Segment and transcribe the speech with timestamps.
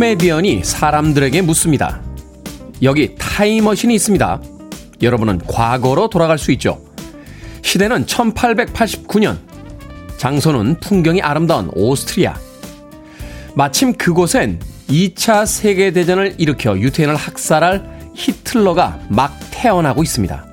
[0.00, 2.00] 한 코미디언이 사람들에게 묻습니다.
[2.82, 4.40] 여기 타임머신이 있습니다.
[5.02, 6.82] 여러분은 과거로 돌아갈 수 있죠.
[7.60, 9.38] 시대는 1889년.
[10.16, 12.34] 장소는 풍경이 아름다운 오스트리아.
[13.54, 20.46] 마침 그곳엔 2차 세계대전을 일으켜 유태인을 학살할 히틀러가 막 태어나고 있습니다.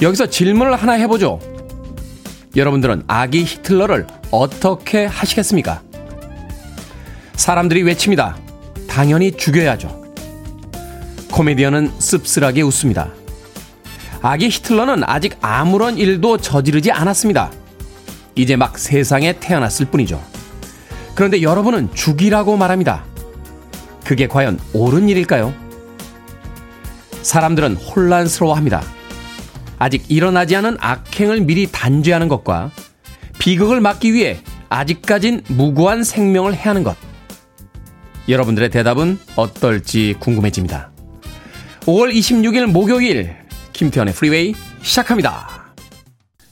[0.00, 1.38] 여기서 질문을 하나 해보죠.
[2.56, 5.82] 여러분들은 아기 히틀러를 어떻게 하시겠습니까?
[7.34, 8.36] 사람들이 외칩니다.
[8.88, 10.02] 당연히 죽여야죠.
[11.32, 13.10] 코미디언은 씁쓸하게 웃습니다.
[14.20, 17.50] 아기 히틀러는 아직 아무런 일도 저지르지 않았습니다.
[18.34, 20.22] 이제 막 세상에 태어났을 뿐이죠.
[21.14, 23.04] 그런데 여러분은 죽이라고 말합니다.
[24.04, 25.52] 그게 과연 옳은 일일까요?
[27.22, 28.82] 사람들은 혼란스러워 합니다.
[29.78, 32.70] 아직 일어나지 않은 악행을 미리 단죄하는 것과
[33.38, 34.38] 비극을 막기 위해
[34.68, 36.96] 아직까진 무고한 생명을 해하는 것.
[38.28, 40.90] 여러분들의 대답은 어떨지 궁금해집니다.
[41.80, 43.36] 5월 26일 목요일
[43.72, 45.74] 김태현의 프리웨이 시작합니다.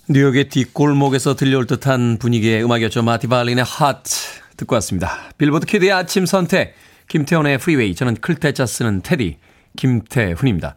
[0.08, 3.02] 뉴욕의 뒷골목에서 들려올 듯한 분위기의 음악이었죠.
[3.02, 4.10] 마티발린의 하트
[4.56, 5.16] 듣고 왔습니다.
[5.38, 6.74] Billboard Kid의 아침 선택
[7.08, 9.38] 김태훈의 프리웨이 저는 클 태 자 쓰는 테디
[9.76, 10.74] 김태훈입니다.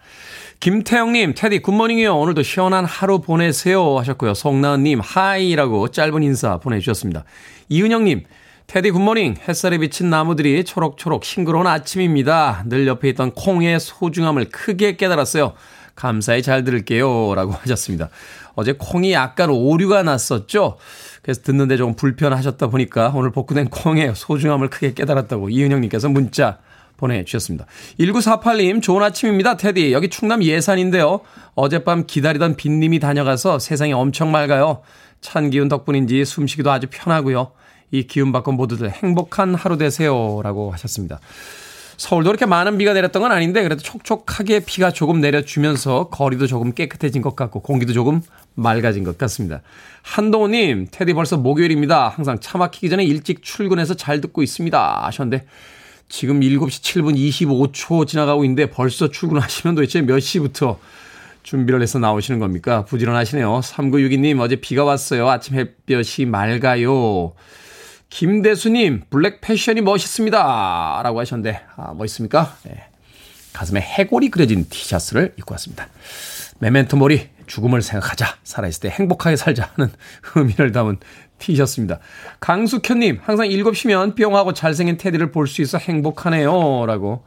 [0.59, 2.15] 김태영님, 테디 good morning이요.
[2.15, 4.33] 오늘도 시원한 하루 보내세요 하셨고요.
[4.35, 7.25] 송나은님, hi라고 짧은 인사 보내주셨습니다.
[7.69, 8.23] 이은영님,
[8.73, 9.35] 테디 굿모닝.
[9.47, 12.63] 햇살에 비친 나무들이 초록초록 싱그러운 아침입니다.
[12.65, 15.53] 늘 옆에 있던 콩의 소중함을 크게 깨달았어요.
[15.93, 17.35] 감사히 잘 들을게요.
[17.35, 18.09] 라고 하셨습니다.
[18.55, 20.77] 어제 콩이 약간 오류가 났었죠?
[21.21, 26.57] 그래서 듣는데 조금 불편하셨다 보니까 오늘 복구된 콩의 소중함을 크게 깨달았다고 이은영님께서 문자
[26.97, 27.67] 보내주셨습니다.
[27.99, 29.93] 1948님, 좋은 아침입니다, 테디.
[29.93, 31.19] 여기 충남 예산인데요.
[31.53, 34.81] 어젯밤 기다리던 빈님이 다녀가서 세상이 엄청 맑아요.
[35.21, 37.51] 찬 기운 덕분인지 숨쉬기도 아주 편하고요.
[37.93, 40.41] 이 기운 받고 모두들 행복한 하루 되세요.
[40.43, 41.19] 라고 하셨습니다.
[41.95, 47.21] 서울도 그렇게 많은 비가 내렸던 건 아닌데 그래도 촉촉하게 비가 조금 내려주면서 거리도 조금 깨끗해진
[47.21, 48.21] 것 같고 공기도 조금
[48.55, 49.61] 맑아진 것 같습니다.
[50.01, 52.09] 한동호님, 테디 벌써 목요일입니다.
[52.09, 55.05] 항상 차 막히기 전에 일찍 출근해서 잘 듣고 있습니다.
[55.05, 55.45] 하셨는데
[56.09, 60.79] 지금 7시 7분 25초 지나가고 있는데 벌써 출근하시면 도대체 몇 시부터
[61.43, 62.85] 준비를 해서 나오시는 겁니까?
[62.85, 63.59] 부지런하시네요.
[63.63, 65.29] 3962님, 어제 비가 왔어요.
[65.29, 67.33] 아침 햇볕이 맑아요.
[68.17, 71.01] 김대수님, 블랙 패션이 멋있습니다.
[71.03, 72.55] 라고 하셨는데, 아, 멋있습니까?
[72.61, 72.83] 네.
[73.53, 75.87] 가슴에 해골이 그려진 티셔츠를 입고 왔습니다.
[76.59, 78.37] 메멘토 모리, 죽음을 생각하자.
[78.43, 79.91] 살아있을 때 행복하게 살자 하는
[80.35, 80.99] 의미를 담은
[81.39, 81.97] 티셔츠입니다.
[82.39, 86.85] 강숙현님, 항상 7시면 뿅하고 잘생긴 테디를 볼 수 있어 행복하네요.
[86.85, 87.25] 라고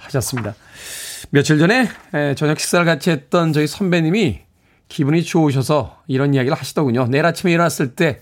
[0.00, 0.54] 하셨습니다.
[1.30, 1.88] 며칠 전에
[2.36, 4.40] 저녁 식사를 같이 했던 저희 선배님이
[4.88, 7.06] 기분이 좋으셔서 이런 이야기를 하시더군요.
[7.06, 8.20] 내일 아침에 일어났을 때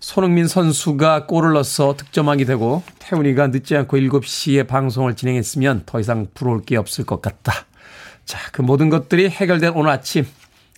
[0.00, 6.62] 손흥민 선수가 골을 넣어서 득점하게 되고 태훈이가 늦지 않고 7시에 방송을 진행했으면 더 이상 부러울
[6.62, 7.52] 게 없을 것 같다.
[8.24, 10.26] 자, 그 모든 것들이 해결된 오늘 아침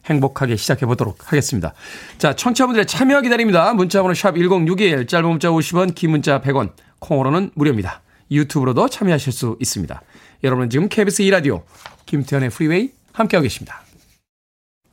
[0.07, 1.75] 행복하게 시작해 보도록 하겠습니다.
[2.19, 3.73] 자, 청취자분들의 참여 기다립니다.
[3.75, 8.03] 문자번호 샵 1061, 짧은 문자 50원, 긴 문자 100원, 콩으로는 무료입니다.
[8.31, 10.03] 유튜브로도 참여하실 수 있습니다.
[10.43, 11.63] 여러분은 지금 KBS 2라디오
[12.07, 13.83] 김태훈의 프리웨이 함께하고 계십니다.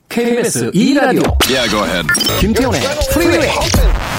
[0.10, 2.08] KBS 2라디오 yeah, go ahead.
[2.40, 2.82] 김태훈의
[3.14, 4.19] 프리웨이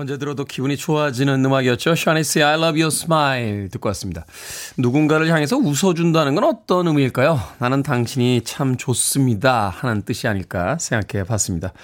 [0.00, 1.94] 언제 들어도 기분이 좋아지는 음악이었죠.
[1.94, 4.24] 샤니스의 I love your smile 듣고 왔습니다.
[4.78, 7.38] 누군가를 향해서 웃어준다는 건 어떤 의미일까요?
[7.58, 11.74] 나는 당신이 참 좋습니다 하는 뜻이 아닐까 생각해 봤습니다.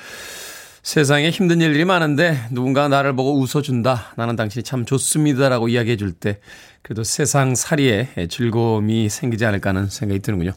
[0.87, 4.13] 세상에 힘든 일들이 많은데 누군가 나를 보고 웃어준다.
[4.15, 6.39] 나는 당신이 참 좋습니다라고 이야기해 줄 때
[6.83, 10.53] 그래도 세상 살이에 즐거움이 생기지 않을까 하는 생각이 드는군요.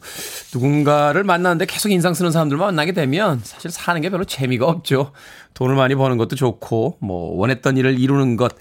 [0.54, 5.10] 누군가를 만나는데 계속 인상 쓰는 사람들만 만나게 되면 사실 사는 게 별로 재미가 없죠.
[5.54, 8.52] 돈을 많이 버는 것도 좋고 뭐 원했던 일을 이루는 것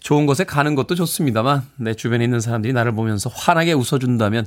[0.00, 4.46] 좋은 곳에 가는 것도 좋습니다만 내 주변에 있는 사람들이 나를 보면서 환하게 웃어준다면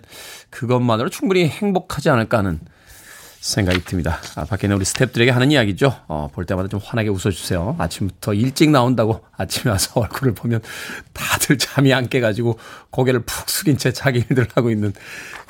[0.49, 2.61] 그것만으로 충분히 행복하지 않을까 하는
[3.43, 4.19] 생각이 듭니다.
[4.35, 5.93] 아, 밖에 있는 우리 스탭들에게 하는 이야기죠.
[6.07, 7.75] 어, 볼 때마다 좀 환하게 웃어주세요.
[7.77, 10.61] 아침부터 일찍 나온다고 아침에 와서 얼굴을 보면
[11.11, 12.57] 다들 잠이 안 깨가지고
[12.89, 14.93] 고개를 푹 숙인 채 자기 일들 하고 있는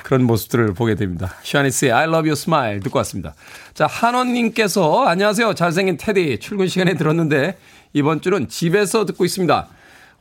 [0.02, 1.34] 그런 모습들을 보게 됩니다.
[1.44, 3.34] 샤니스의 I love your smile 듣고 왔습니다.
[3.74, 5.54] 자, 한원님께서 안녕하세요.
[5.54, 7.56] 잘생긴 테디 출근 시간에 들었는데
[7.92, 9.68] 이번 주는 집에서 듣고 있습니다.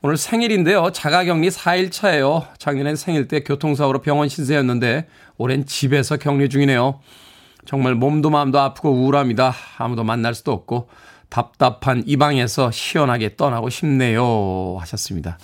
[0.04, 0.92] 오늘 생일인데요.
[0.92, 2.46] 자가격리 4일 차예요.
[2.60, 7.00] 작년엔 생일 때 교통사고로 병원 신세였는데 올해는 집에서 격리 중이네요.
[7.66, 9.54] 정말 몸도 마음도 아프고 우울합니다.
[9.78, 10.90] 아무도 만날 수도 없고
[11.30, 14.78] 답답한 이 방에서 시원하게 떠나고 싶네요.
[14.80, 15.38] 하셨습니다.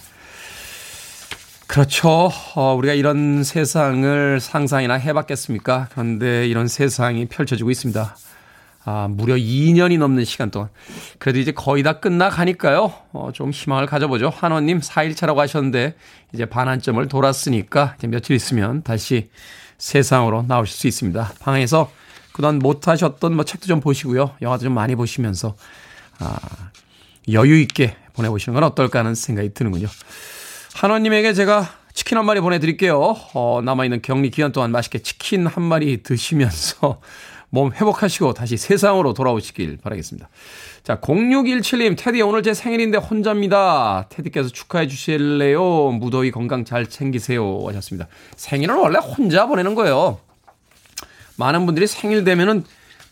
[1.68, 2.31] 그렇죠.
[2.56, 5.89] 어, 우리가 이런 세상을 상상이나 해봤겠습니까?
[5.92, 8.16] 그런데 이런 세상이 펼쳐지고 있습니다.
[8.86, 10.69] 아, 무려 2년이 넘는 시간 동안.
[11.19, 12.92] 그래도 이제 거의 다 끝나가니까요.
[13.13, 14.30] 어, 좀 희망을 가져보죠.
[14.30, 15.95] 한원님 4일차라고 하셨는데,
[16.33, 19.30] 이제 반환점을 돌았으니까, 이제 며칠 있으면 다시
[19.77, 21.33] 세상으로 나오실 수 있습니다.
[21.39, 21.92] 방에서
[22.39, 24.31] 그동안 못하셨던 뭐 책도 좀 보시고요.
[24.41, 25.57] 영화도 좀 많이 보시면서,
[26.19, 26.38] 아,
[27.33, 29.88] 여유 있게 보내보시는 건 어떨까 하는 생각이 드는군요.
[30.74, 33.18] 한원님에게 제가 치킨 한 마리 보내드릴게요.
[33.33, 37.01] 어, 남아있는 격리 기간 동안 맛있게 치킨 한 마리 드시면서
[37.51, 40.30] 몸 회복하시고 다시 세상으로 돌아오시길 바라겠습니다.
[40.83, 44.06] 자, 0617님, 테디 오늘 제 생일인데 혼자입니다.
[44.07, 45.91] 테디께서 축하해 주실래요?
[45.91, 47.65] 무더위 건강 잘 챙기세요.
[47.68, 48.07] 하셨습니다.
[48.38, 50.19] 생일은 원래 혼자 보내는 거예요.
[51.39, 52.65] 많은 분들이 생일 되면은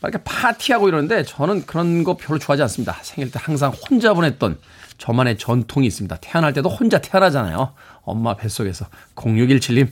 [0.03, 2.97] 이렇게 파티하고 이러는데 저는 그런 거 별로 좋아하지 않습니다.
[3.01, 4.59] 생일 때 항상 혼자 보냈던
[4.97, 6.17] 저만의 전통이 있습니다.
[6.17, 7.73] 태어날 때도 혼자 태어나잖아요.
[8.03, 8.85] 엄마 뱃속에서
[9.15, 9.87] 0617님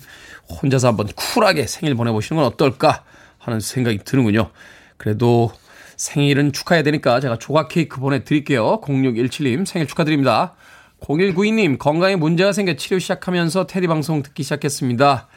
[0.50, 3.04] 혼자서 한번 쿨하게 생일 보내보시는 건 어떨까
[3.40, 4.52] 하는 생각이 드는군요.
[4.98, 5.52] 그래도
[5.98, 8.82] 생일은 축하해야 되니까 제가 조각 케이크 보내드릴게요.
[8.82, 10.56] 0617님 생일 축하드립니다.
[11.02, 15.28] 0192님 건강에 문제가 생겨 치료 시작하면서 테디 방송 듣기 시작했습니다.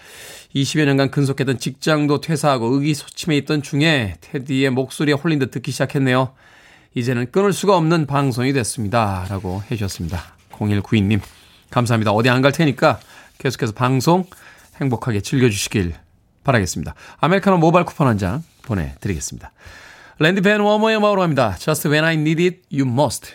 [0.54, 6.32] 20여 년간 근속했던 직장도 퇴사하고 의기소침해 있던 중에 테디의 목소리에 홀린 듯 듣기 시작했네요.
[6.94, 9.26] 이제는 끊을 수가 없는 방송이 됐습니다.
[9.28, 10.20] 라고 해주셨습니다.
[10.52, 11.20] 0192님
[11.70, 12.12] 감사합니다.
[12.12, 12.98] 어디 안 갈 테니까
[13.38, 14.24] 계속해서 방송
[14.80, 15.94] 행복하게 즐겨주시길
[16.44, 16.94] 바라겠습니다.
[17.20, 19.52] 아메리카노 모바일 쿠폰 한 장 보내드리겠습니다.
[20.18, 21.56] 랜디 밴워머의 음악으로 갑니다.
[21.58, 23.32] Just When I Needed You Most.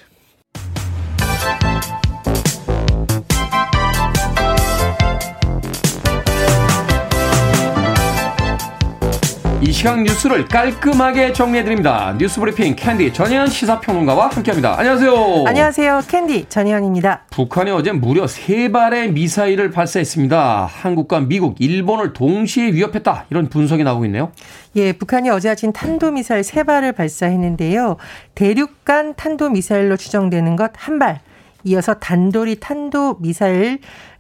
[9.65, 12.13] 이 시각 뉴스를 깔끔하게 정리해드립니다.
[12.17, 14.77] 뉴스 브리핑 캔디 전혜연 시사평론가와 함께합니다.
[14.77, 15.45] 안녕하세요.
[15.47, 16.01] 안녕하세요.
[16.05, 17.21] 캔디 전혜연입니다.
[17.31, 20.65] 북한이 어제 무려 세 발의 미사일을 발사했습니다.
[20.69, 23.27] 한국과 미국, 일본을 동시에 위협했다.
[23.29, 24.33] 이런 분석이 나오고 있네요.
[24.75, 27.95] 예, 북한이 어제 아침 탄도미사일 세 발을 발사했는데요.
[28.35, 31.21] 대륙간 탄도미사일로 추정되는 것 한 발,
[31.63, 33.79] 이어서 단도리 탄도 미사일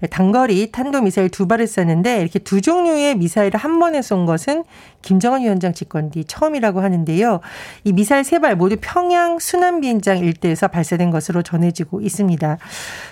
[0.09, 4.63] 단거리 탄도 미사일 두 발을 쐈는데 이렇게 두 종류의 미사일을 한 번에 쏜 것은
[5.01, 7.39] 김정은 위원장 집권 뒤 처음이라고 하는데요.
[7.83, 12.57] 이 미사일 세 발 모두 평양 순안 비행장 일대에서 발사된 것으로 전해지고 있습니다.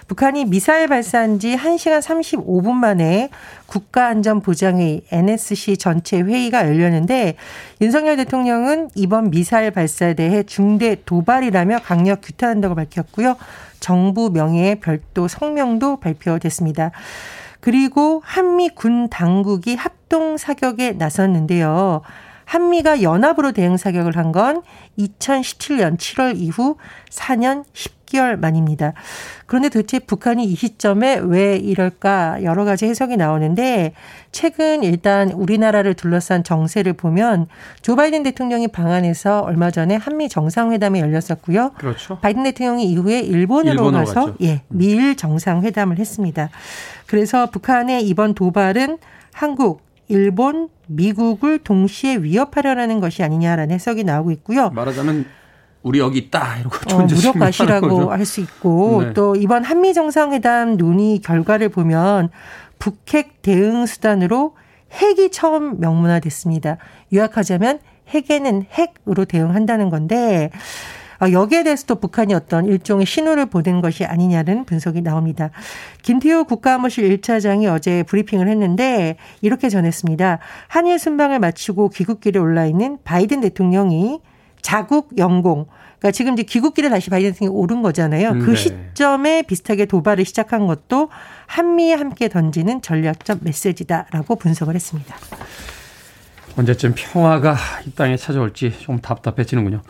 [0.08, 3.30] 북한이 미사일 발사한 지 1시간 35분 만에
[3.68, 7.36] 국가안전보장회의 NSC 전체 회의가 열렸는데
[7.80, 13.38] 윤석열 대통령은 이번 미사일 발사에 대해 중대 도발이라며 강력 규탄한다고 밝혔고요.
[13.82, 16.92] 정부 명예의 별도 성명도 발표됐습니다.
[17.60, 22.02] 그리고 한미 군 당국이 합동 사격에 나섰는데요.
[22.46, 24.62] 한미가 연합으로 대응 사격을 한 건
[24.98, 26.78] 2017년 7월 이후
[27.10, 28.94] 4년 10 개월 만입니다.
[29.46, 33.94] 그런데 도대체 북한이 이 시점에 왜 이럴까 여러 가지 해석이 나오는데
[34.32, 37.48] 최근 일단 우리나라를 둘러싼 정세를 보면
[37.82, 41.72] 조 바이든 대통령이 방한해서 얼마 전에 한미 정상회담이 열렸었고요.
[41.78, 42.20] 그렇죠.
[42.20, 44.36] 바이든 대통령이 이후에 일본으로, 일본으로 가서 갔죠.
[44.42, 46.50] 예, 미일 정상회담을 했습니다.
[47.08, 48.98] 그래서 북한의 이번 도발은
[49.34, 54.70] 한국, 일본, 미국을 동시에 위협하려는 것이 아니냐라는 해석이 나오고 있고요.
[54.72, 55.26] 말하자면
[55.84, 59.14] 우리 여기 있다 이러고 어, 무력 가시라고 할 수 있고 네.
[59.14, 62.30] 또 이번 한미 정상회담 논의 결과를 보면
[62.80, 64.56] 북핵 대응 수단으로
[64.92, 66.78] 핵이 처음 명문화됐습니다.
[67.14, 70.52] 요약하자면 핵에는 핵으로 대응한다는 건데
[71.20, 75.52] 아, 여기에 대해서도 북한이 어떤 일종의 신호를 보낸 것이 아니냐는 분석이 나옵니다.
[76.02, 80.40] 김태호 국가안보실 1차장이 어제 브리핑을 했는데 이렇게 전했습니다.
[80.68, 84.20] 한일 순방을 마치고 귀국길에 올라 있는 바이든 대통령이
[84.62, 85.66] 자국 영공
[86.02, 88.34] 그러니까 지금 이제 귀국길에 다시 바이든 대통령이 오른 거잖아요.
[88.40, 88.56] 그 네.
[88.56, 91.10] 시점에 비슷하게 도발을 시작한 것도
[91.46, 95.16] 한미에 함께 던지는 전략적 메시지다라고 분석을 했습니다.
[96.58, 99.82] 언제쯤 평화가 이 땅에 찾아올지 좀 답답해지는군요.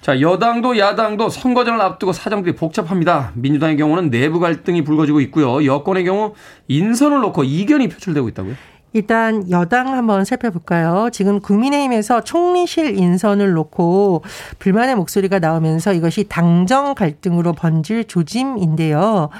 [0.00, 3.32] 자, 여당도 야당도 선거전을 앞두고 사정들이 복잡합니다.
[3.34, 5.64] 민주당의 경우는 내부 갈등이 불거지고 있고요.
[5.64, 6.34] 여권의 경우
[6.68, 8.54] 인선을 놓고 이견이 표출되고 있다고요?
[8.92, 11.10] 일단 여당 한번 살펴볼까요?
[11.12, 14.22] 지금 국민의힘에서 총리실 인선을 놓고
[14.58, 19.30] 불만의 목소리가 나오면서 이것이 당정 갈등으로 번질 조짐인데요.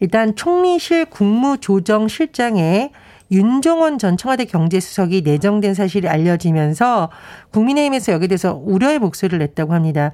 [0.00, 2.90] 일단 총리실 국무조정실장에
[3.32, 7.10] 윤종원 전 청와대 경제수석이 내정된 사실이 알려지면서
[7.52, 10.10] 국민의힘에서 여기에 대해서 우려의 목소리를 냈다고 합니다.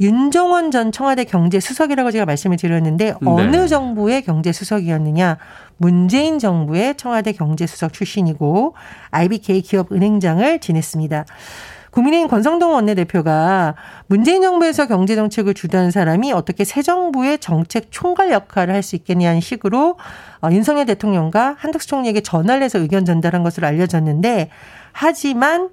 [0.00, 3.14] 윤종원 전 청와대 경제수석이라고 제가 말씀을 드렸는데 네.
[3.24, 3.66] 어느 네.
[3.66, 5.38] 정부의 경제수석이었느냐?
[5.76, 8.74] 문재인 정부의 청와대 경제수석 출신이고
[9.10, 11.24] IBK 기업은행장을 지냈습니다.
[11.90, 13.74] 국민의힘 권성동 원내대표가
[14.06, 19.96] 문재인 정부에서 경제정책을 주도한 사람이 어떻게 새 정부의 정책 총괄 역할을 할 수 있겠냐는 식으로
[20.40, 24.50] 어, 윤석열 대통령과 한덕수 총리에게 전화를 해서 의견 전달한 것으로 알려졌는데
[24.92, 25.70] 하지만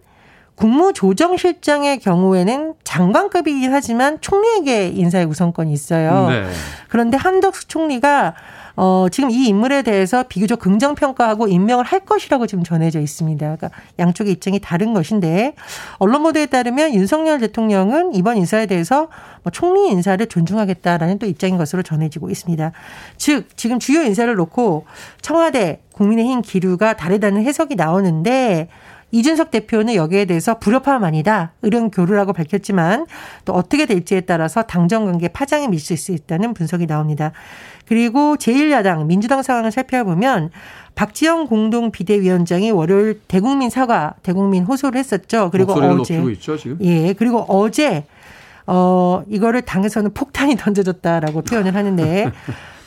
[0.56, 6.30] 국무조정실장의 경우에는 장관급이긴 하지만 총리에게 인사의 우선권이 있어요.
[6.30, 6.46] 네.
[6.88, 8.34] 그런데 한덕수 총리가
[8.78, 13.56] 어, 지금 이 인물에 대해서 비교적 긍정평가하고 임명을 할 것이라고 지금 전해져 있습니다.
[13.56, 13.70] 그러니까
[14.00, 15.56] 양쪽의 입장이 다른 것인데
[15.98, 19.08] 언론 보도에 따르면 윤석열 대통령은 이번 인사에 대해서
[19.44, 22.72] 뭐 총리 인사를 존중하겠다라는 또 입장인 것으로 전해지고 있습니다.
[23.18, 24.86] 즉 지금 주요 인사를 놓고
[25.22, 28.68] 청와대 국민의힘 기류가 다르다는 해석이 나오는데
[29.16, 31.54] 이준석 대표는 여기에 대해서 불협화음 아니다.
[31.62, 33.06] 의견 교류라고 밝혔지만
[33.46, 37.32] 또 어떻게 될지에 따라서 당정 관계 파장이 밀수 있다는 분석이 나옵니다.
[37.88, 40.50] 그리고 제1야당 민주당 상황을 살펴보면
[40.96, 45.50] 박지영 공동 비대위원장이 월요일 대국민 사과, 대국민 호소를 했었죠.
[45.50, 48.04] 그리고 어제 있죠, 예, 그리고 어제
[48.68, 52.32] 어 이거를 당에서는 폭탄이 던져졌다라고 표현을 하는데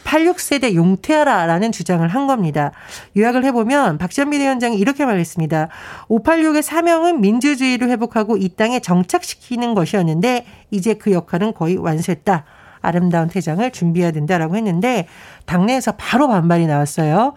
[0.09, 2.73] 86세대 용퇴하라라는 주장을 한 겁니다.
[3.17, 5.69] 요약을 해보면 박지원 비대위원장이 이렇게 말했습니다.
[6.09, 12.45] 586의 사명은 민주주의를 회복하고 이 땅에 정착시키는 것이었는데 이제 그 역할은 거의 완수했다.
[12.81, 15.09] 아름다운 퇴장을 준비해야 된다라고 했는데
[15.47, 17.35] 당내에서 바로 반발이 나왔어요.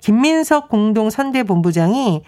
[0.00, 2.22] 김민석 공동선대본부장이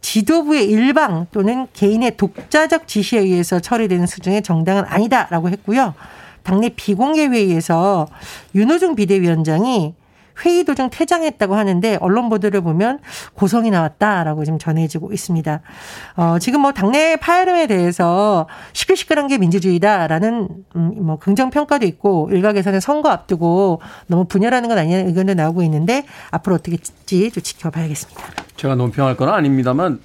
[0.00, 5.94] 지도부의 일방 또는 개인의 독자적 지시에 의해서 처리되는 수준의 정당은 아니다라고 했고요.
[6.48, 8.08] 당내 비공개 회의에서
[8.54, 9.94] 윤호중 비대위원장이
[10.46, 13.00] 회의 도중 퇴장했다고 하는데 언론 보도를 보면
[13.34, 15.60] 고성이 나왔다라고 지금 전해지고 있습니다.
[16.16, 22.80] 어, 지금 뭐 당내 파열음에 대해서 시끌시끌한 게 민주주의다라는 음, 뭐 긍정 평가도 있고 일각에서는
[22.80, 28.22] 선거 앞두고 너무 분열하는 건 아니냐는 의견도 나오고 있는데 앞으로 어떻게 될지 좀 지켜봐야겠습니다.
[28.56, 30.00] 제가 논평할 건 아닙니다만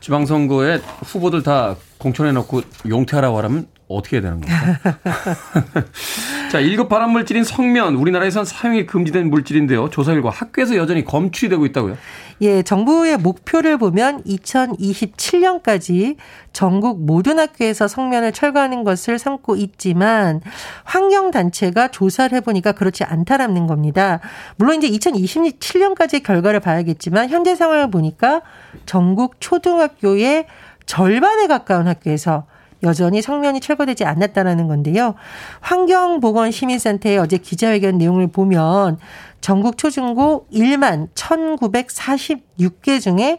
[0.00, 4.90] 지방선거에 후보들 다 공천해 놓고 용퇴하라고 하면 어떻게 해야 되는 겁니까?
[6.52, 9.90] 자, 1급 발암 물질인 성면, 우리나라에선 사용이 금지된 물질인데요.
[9.90, 11.96] 조사 결과 학교에서 여전히 검출이 되고 있다고요?
[12.40, 16.16] 예, 정부의 목표를 보면 2027년까지
[16.52, 20.40] 전국 모든 학교에서 성면을 철거하는 것을 삼고 있지만
[20.84, 24.20] 환경단체가 조사를 해보니까 그렇지 않다라는 겁니다.
[24.56, 28.42] 물론 이제 2027년까지 결과를 봐야겠지만 현재 상황을 보니까
[28.86, 30.46] 전국 초등학교의
[30.86, 32.46] 절반에 가까운 학교에서
[32.82, 35.14] 여전히 성면이 철거되지 않았다라는 건데요.
[35.60, 38.98] 환경보건시민센터의 어제 기자회견 내용을 보면
[39.40, 43.38] 전국 초중고 1만 1946개 중에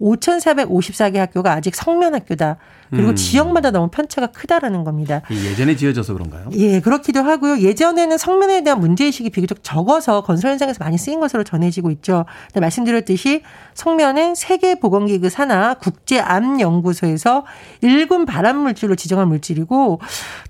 [0.00, 2.56] 5,454개 학교가 아직 성면 학교다.
[2.90, 3.14] 그리고 음.
[3.14, 5.22] 지역마다 너무 편차가 크다라는 겁니다.
[5.30, 6.48] 예전에 지어져서 그런가요?
[6.54, 7.60] 예, 그렇기도 하고요.
[7.60, 12.24] 예전에는 성면에 대한 문제의식이 비교적 적어서 건설 현장에서 많이 쓰인 것으로 전해지고 있죠.
[12.48, 13.42] 근데 말씀드렸듯이
[13.74, 17.44] 성면은 세계보건기구 산하 국제암연구소에서
[17.82, 20.00] 1군 발암물질로 지정한 물질이고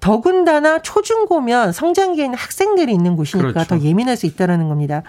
[0.01, 3.69] 더군다나 초중고면 성장기에 있는 학생들이 있는 곳이니까 그렇죠.
[3.69, 5.03] 더 예민할 수 있다는 겁니다.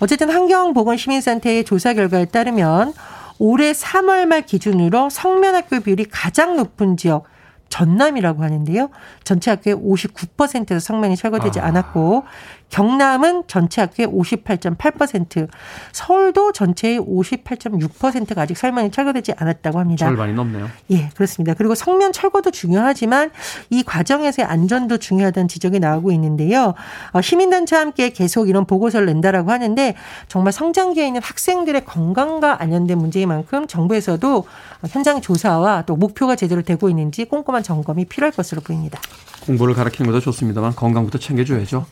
[0.00, 2.92] 어쨌든 환경보건시민센터의 조사 결과에 따르면
[3.38, 7.24] 올해 3월 말 기준으로 성면학교 비율이 가장 높은 지역
[7.72, 8.90] 전남이라고 하는데요.
[9.24, 11.66] 전체 학교의 59%에서 성면이 철거되지 아.
[11.66, 12.24] 않았고
[12.72, 15.46] 경남은 전체 학교의 58.8%,
[15.92, 20.06] 서울도 전체의 58.6%가 아직 설명이 철거되지 않았다고 합니다.
[20.06, 20.70] 절반이 넘네요.
[20.90, 21.52] 예, 그렇습니다.
[21.54, 23.30] 그리고 성면 철거도 중요하지만
[23.68, 26.72] 이 과정에서의 안전도 중요하다는 지적이 나오고 있는데요.
[27.12, 29.94] 어, 시민단체와 함께 계속 이런 보고서를 낸다라고 하는데
[30.28, 34.46] 정말 성장기에 있는 학생들의 건강과 관련된 문제인 만큼 정부에서도
[34.88, 38.98] 현장 조사와 또 목표가 제대로 되고 있는지 꼼꼼한 점검이 필요할 것으로 보입니다.
[39.44, 41.84] 공부를 가르치는 것도 좋습니다만 건강부터 챙겨줘야죠.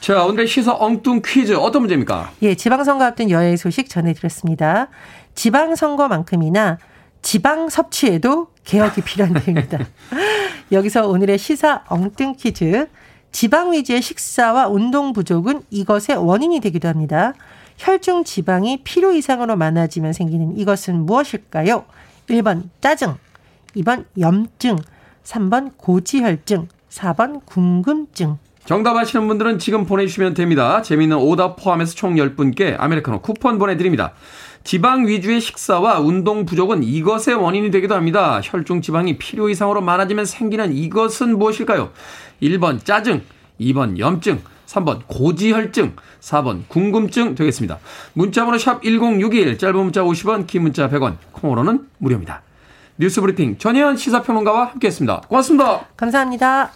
[0.00, 2.30] 자, 오늘의 시사 엉뚱 퀴즈 어떤 문제입니까?
[2.42, 4.88] 예, 지방선거 앞둔 여행 소식 전해드렸습니다.
[5.34, 6.78] 지방선거만큼이나
[7.22, 9.78] 지방 섭취에도 개혁이 필요한 때입니다.
[10.70, 12.88] 여기서 오늘의 시사 엉뚱 퀴즈.
[13.32, 17.34] 지방 위주의 식사와 운동 부족은 이것의 원인이 되기도 합니다.
[17.78, 21.84] 혈중 지방이 필요 이상으로 많아지면 생기는 이것은 무엇일까요?
[22.28, 23.16] 1번 짜증,
[23.76, 24.78] 2번 염증,
[25.24, 28.38] 3번 고지혈증, 4번 궁금증.
[28.66, 30.82] 정답 아시는 분들은 지금 보내주시면 됩니다.
[30.82, 34.12] 재미있는 오답 포함해서 총 10분께 아메리카노 쿠폰 보내드립니다.
[34.64, 38.40] 지방 위주의 식사와 운동 부족은 이것의 원인이 되기도 합니다.
[38.42, 41.90] 혈중 지방이 필요 이상으로 많아지면 생기는 이것은 무엇일까요?
[42.42, 43.22] 1번 짜증,
[43.60, 47.78] 2번 염증, 3번 고지혈증, 4번 궁금증 되겠습니다.
[48.14, 52.42] 문자번호 샵 1061, 짧은 문자 50원, 긴 문자 100원, 콩으로는 무료입니다.
[52.98, 55.22] 뉴스 브리핑 전혜연 시사평론가와 함께했습니다.
[55.28, 55.86] 고맙습니다.
[55.96, 56.72] 감사합니다.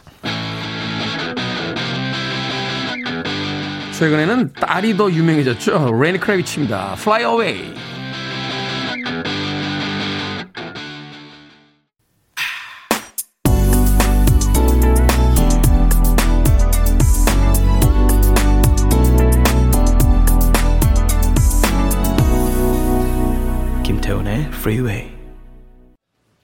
[4.00, 5.92] 최근에는 딸이 더 유명해졌죠.
[6.00, 6.94] 레니 크래비츠입니다.
[6.94, 7.74] Fly Away.
[23.84, 25.19] 김태훈의 Freeway.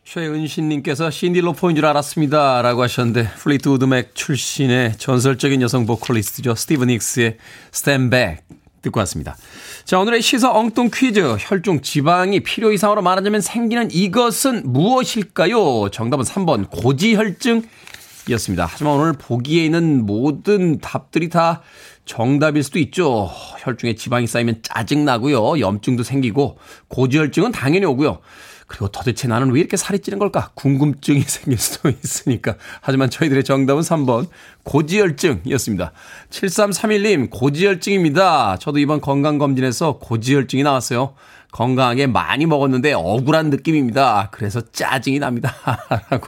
[0.07, 2.63] 최은신님께서 신디 로퍼인 줄 알았습니다.
[2.63, 6.55] 라고 하셨는데, 플리트 우드 맥 출신의 전설적인 여성 보컬리스트죠.
[6.55, 7.39] 스티비 닉스의
[7.75, 8.39] Stand Back
[8.83, 9.37] 듣고 왔습니다.
[9.85, 11.37] 자, 오늘의 시사 엉뚱 퀴즈.
[11.41, 15.89] 혈중 지방이 필요 이상으로 많아지면 생기는 이것은 무엇일까요?
[15.91, 18.65] 정답은 3번 고지혈증이었습니다.
[18.65, 21.63] 하지만 오늘 보기에 있는 모든 답들이 다
[22.05, 23.29] 정답일 수도 있죠.
[23.59, 25.59] 혈중에 지방이 쌓이면 짜증나고요.
[25.59, 28.21] 염증도 생기고 고지혈증은 당연히 오고요.
[28.67, 30.51] 그리고 도대체 나는 왜 이렇게 살이 찌는 걸까?
[30.55, 32.57] 궁금증이 생길 수도 있으니까.
[32.81, 34.29] 하지만 저희들의 정답은 3번
[34.65, 35.93] 고지혈증이었습니다.
[36.31, 38.59] 7331님 고지혈증입니다.
[38.59, 41.15] 저도 이번 건강검진에서 고지혈증이 나왔어요.
[41.53, 44.29] 건강하게 많이 먹었는데 억울한 느낌입니다.
[44.33, 45.55] 그래서 짜증이 납니다.
[46.11, 46.27] 라고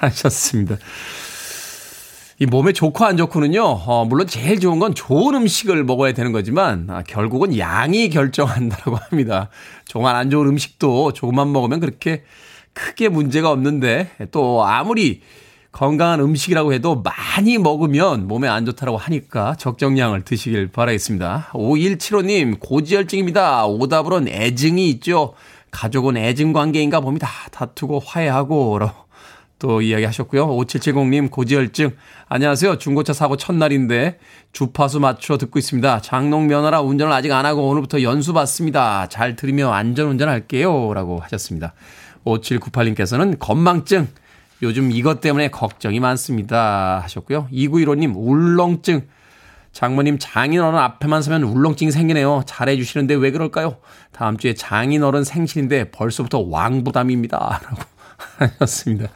[0.00, 0.76] 하셨습니다.
[2.40, 6.86] 이 몸에 좋고 안 좋고는요, 어, 물론 제일 좋은 건 좋은 음식을 먹어야 되는 거지만,
[6.88, 9.48] 아, 결국은 양이 결정한다고 합니다.
[9.86, 12.22] 정말 안 좋은 음식도 조금만 먹으면 그렇게
[12.74, 15.20] 크게 문제가 없는데, 또 아무리
[15.72, 21.48] 건강한 음식이라고 해도 많이 먹으면 몸에 안 좋다고 하니까 적정량을 드시길 바라겠습니다.
[21.54, 23.66] 5175님, 고지혈증입니다.
[23.66, 25.34] 오답으론 애증이 있죠.
[25.72, 27.28] 가족은 애증 관계인가 봅니다.
[27.50, 28.78] 다투고 화해하고,
[29.58, 30.46] 또 이야기 하셨고요.
[30.46, 31.96] 5770님 고지혈증.
[32.28, 32.78] 안녕하세요.
[32.78, 34.18] 중고차 사고 첫날인데
[34.52, 36.00] 주파수 맞춰 듣고 있습니다.
[36.00, 39.08] 장롱 면허라 운전을 아직 안 하고 오늘부터 연수 받습니다.
[39.08, 40.92] 잘 들으며 안전 운전 할게요.
[40.94, 41.74] 라고 하셨습니다.
[42.24, 44.08] 5798님께서는 건망증.
[44.62, 47.00] 요즘 이것 때문에 걱정이 많습니다.
[47.02, 47.48] 하셨고요.
[47.52, 49.08] 2915님 울렁증.
[49.72, 52.42] 장모님 장인어른 앞에만 서면 울렁증이 생기네요.
[52.46, 53.78] 잘해주시는데 왜 그럴까요?
[54.12, 57.38] 다음 주에 장인어른 생신인데 벌써부터 왕부담입니다.
[57.62, 57.97] 라고
[58.38, 59.08] 하셨습니다.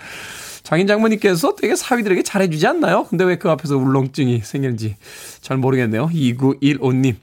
[0.62, 3.04] 장인 장모님께서 되게 사위들에게 잘해주지 않나요?
[3.04, 4.96] 근데 왜 그 앞에서 울렁증이 생겼는지
[5.40, 6.08] 잘 모르겠네요.
[6.08, 7.16] 2915님.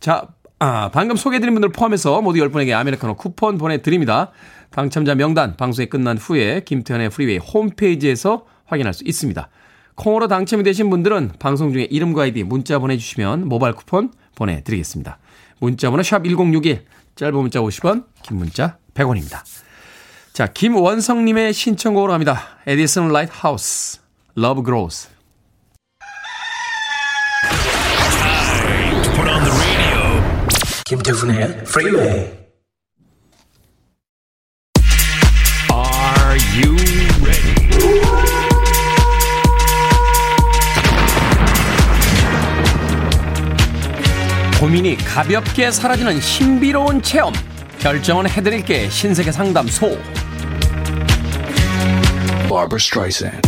[0.00, 0.26] 자,
[0.58, 4.30] 아, 방금 소개해드린 분들 포함해서 모두 10분에게 아메리카노 쿠폰 보내드립니다.
[4.70, 9.48] 당첨자 명단 방송이 끝난 후에 김태훈의 프리웨이 홈페이지에서 확인할 수 있습니다.
[9.94, 15.18] 콩으로 당첨이 되신 분들은 방송 중에 이름과 아이디 문자 보내주시면 모바일 쿠폰 보내드리겠습니다.
[15.60, 19.42] 문자번호 샵 1061, 짧은 문자 50원, 긴 문자 100원입니다.
[20.32, 22.56] 자, 김원성님의 신청곡으로 합니다.
[22.66, 24.00] 에디슨 라이트하우스,
[24.38, 25.08] Love Grows.
[30.86, 32.32] 김태훈의 Freeway.
[35.70, 36.76] Are you
[37.22, 37.52] ready?
[44.58, 47.34] 고민이 가볍게 사라지는 신비로운 체험.
[47.82, 49.98] 결정은 해드릴게 신세계 상담소.
[52.48, 53.40] Barbara Streisand.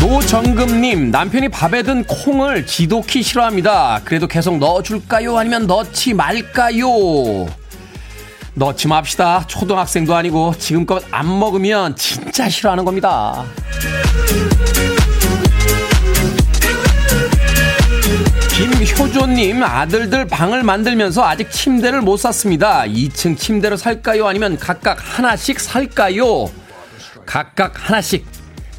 [0.00, 4.00] 노정금님, 남편이 밥에 든 콩을 지독히 싫어합니다.
[4.04, 5.38] 그래도 계속 넣어줄까요?
[5.38, 7.46] 아니면 넣지 말까요?
[8.54, 9.46] 넣지 맙시다.
[9.46, 13.44] 초등학생도 아니고 지금껏 안 먹으면 진짜 싫어하는 겁니다.
[18.62, 22.84] 김효조님, 아들들 방을 만들면서 아직 침대를 못 샀습니다.
[22.86, 24.28] 2층 침대로 살까요?
[24.28, 26.48] 아니면 각각 하나씩 살까요?
[27.26, 28.24] 각각 하나씩.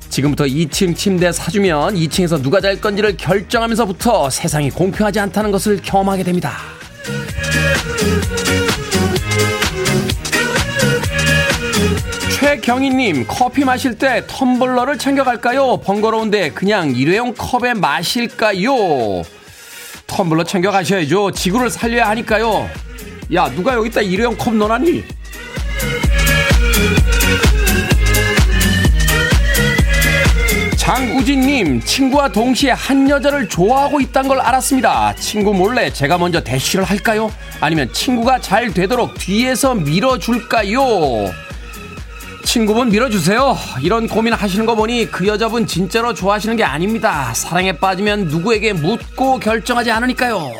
[0.08, 6.54] 지금부터 2층 침대 사주면 2층에서 누가 잘 건지를 결정하면서부터 세상이 공평하지 않다는 것을 경험하게 됩니다.
[12.40, 15.82] 최경희님, 커피 마실 때 텀블러를 챙겨갈까요?
[15.84, 19.24] 번거로운데 그냥 일회용 컵에 마실까요?
[20.14, 21.32] 텀블러 챙겨가셔야죠.
[21.32, 22.70] 지구를 살려야 하니까요.
[23.34, 25.04] 야, 누가 여기다 일회용 컵 넣어놨니?
[30.78, 35.16] 장우진님, 친구와 동시에 한 여자를 좋아하고 있다는 걸 알았습니다.
[35.16, 37.32] 친구 몰래 제가 먼저 대쉬를 할까요?
[37.62, 40.82] 아니면 친구가 잘 되도록 뒤에서 밀어줄까요?
[42.54, 43.58] 친구분 밀어주세요.
[43.82, 47.34] 이런 고민 하시는 거 보니 그 여자분 진짜로 좋아하시는 게 아닙니다.
[47.34, 50.52] 사랑에 빠지면 누구에게 묻고 결정하지 않으니까요.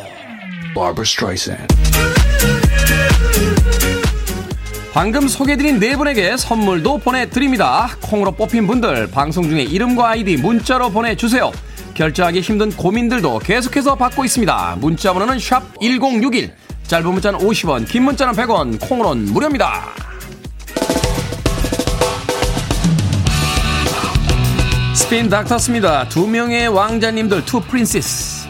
[4.92, 7.90] 방금 소개해드린 네 분에게 선물도 보내드립니다.
[8.00, 11.52] 콩으로 뽑힌 분들 방송 중에 이름과 아이디 문자로 보내주세요.
[11.94, 14.78] 결정하기 힘든 고민들도 계속해서 받고 있습니다.
[14.80, 16.52] 문자 번호는 샵 1061,
[16.88, 20.13] 짧은 문자는 50원, 긴 문자는 100원, 콩으로는 무료입니다.
[25.14, 26.08] 스핀 닥터스입니다.
[26.08, 28.48] 두 명의 왕자님들, Two Princes.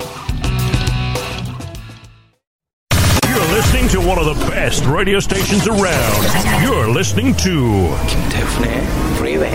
[3.53, 6.25] listening to one of the best radio stations around.
[6.65, 8.83] You're listening to 김태훈의
[9.17, 9.53] Freeway.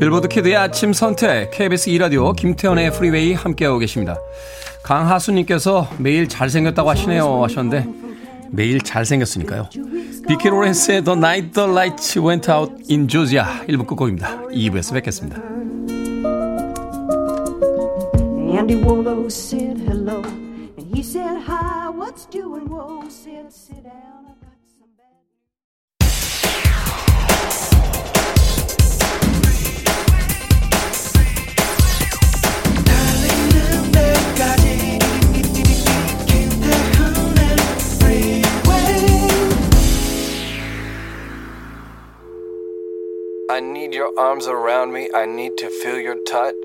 [0.00, 4.16] Billboard Kid의 아침 선택 KBS 2라디오 김태훈의 프리웨이 함께하고 계십니다.
[4.82, 8.11] 강하수님께서 매일 잘생겼다고 하시네요 하셨는데
[8.52, 9.68] 매일 잘생겼으니까요.
[10.28, 14.42] 비키 로렌스의 The Night the Lights Went Out in Georgia 1부 끝곡입니다.
[14.48, 15.42] 2부에서 뵙겠습니다.
[18.52, 21.88] Andy Warlow said hello, and he said hi.
[21.88, 22.68] What's doing?
[22.68, 24.36] Whoa, said sit down.
[43.52, 45.10] I need your arms around me.
[45.14, 46.56] I need to feel your touch.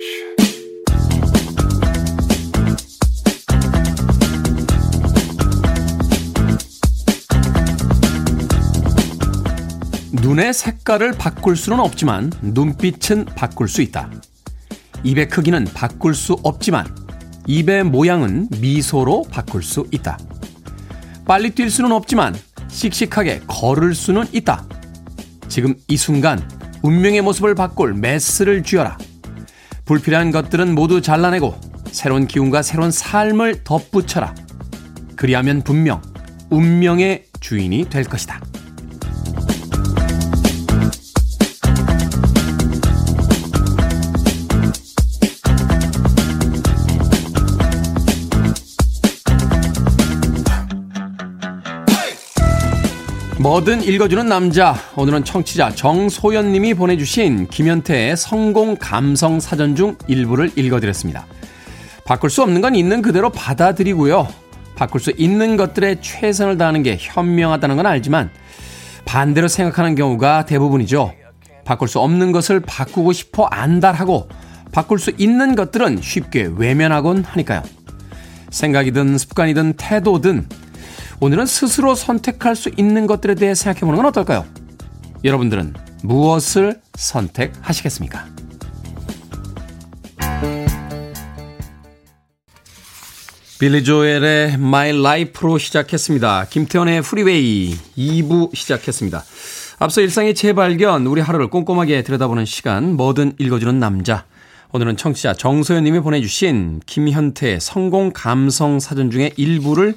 [10.14, 14.10] 눈의 색깔을 바꿀 수는 없지만 눈빛은 바꿀 수 있다.
[15.04, 16.88] 입의 크기는 바꿀 수 없지만
[17.48, 20.18] 입의 모양은 미소로 바꿀 수 있다.
[21.26, 22.34] 빨리 뛸 수는 없지만
[22.70, 24.66] 씩씩하게 걸을 수는 있다.
[25.50, 28.98] 지금 이 순간 운명의 모습을 바꿀 메스를 쥐어라.
[29.86, 31.56] 불필요한 것들은 모두 잘라내고
[31.92, 34.36] 새로운 기운과 새로운 삶을 덧붙여라.
[35.16, 36.02] 그리하면 분명
[36.50, 38.42] 운명의 주인이 될 것이다.
[53.40, 54.76] 뭐든 읽어주는 남자.
[54.96, 61.28] 오늘은 청취자 정소연님이 보내주신 김현태의 성공 감성 사전 중 일부를 읽어드렸습니다.
[62.04, 64.28] 바꿀 수 없는 건 있는 그대로 받아들이고요.
[64.76, 68.32] 바꿀 수 있는 것들에 최선을 다하는 게 현명하다는 건 알지만
[69.06, 71.14] 반대로 생각하는 경우가 대부분이죠.
[71.64, 74.30] 바꿀 수 없는 것을 바꾸고 싶어 안달하고
[74.72, 77.62] 바꿀 수 있는 것들은 쉽게 외면하곤 하니까요.
[78.50, 80.48] 생각이든 습관이든 태도든
[81.20, 84.46] 오늘은 스스로 선택할 수 있는 것들에 대해 생각해 보는 건 어떨까요?
[85.24, 88.26] 여러분들은 무엇을 선택하시겠습니까?
[93.60, 96.46] 빌리 조엘의 My Life로 시작했습니다.
[96.52, 99.24] 김태훈의 프리웨이 2부 시작했습니다.
[99.80, 104.26] 앞서 일상의 재발견, 우리 하루를 꼼꼼하게 들여다보는 시간, 뭐든 읽어주는 남자.
[104.72, 109.96] 오늘은 청취자 정소연님이 보내주신 김현태의 성공 감성 사전 중에 일부를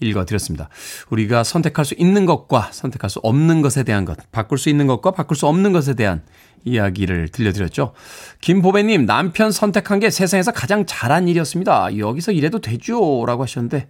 [0.00, 0.68] 읽어드렸습니다.
[1.10, 5.12] 우리가 선택할 수 있는 것과 선택할 수 없는 것에 대한 것, 바꿀 수 있는 것과
[5.12, 6.22] 바꿀 수 없는 것에 대한
[6.64, 7.92] 이야기를 들려드렸죠.
[8.40, 11.96] 김보배님, 남편 선택한 게 세상에서 가장 잘한 일이었습니다.
[11.98, 13.24] 여기서 이래도 되죠?
[13.26, 13.88] 라고 하셨는데,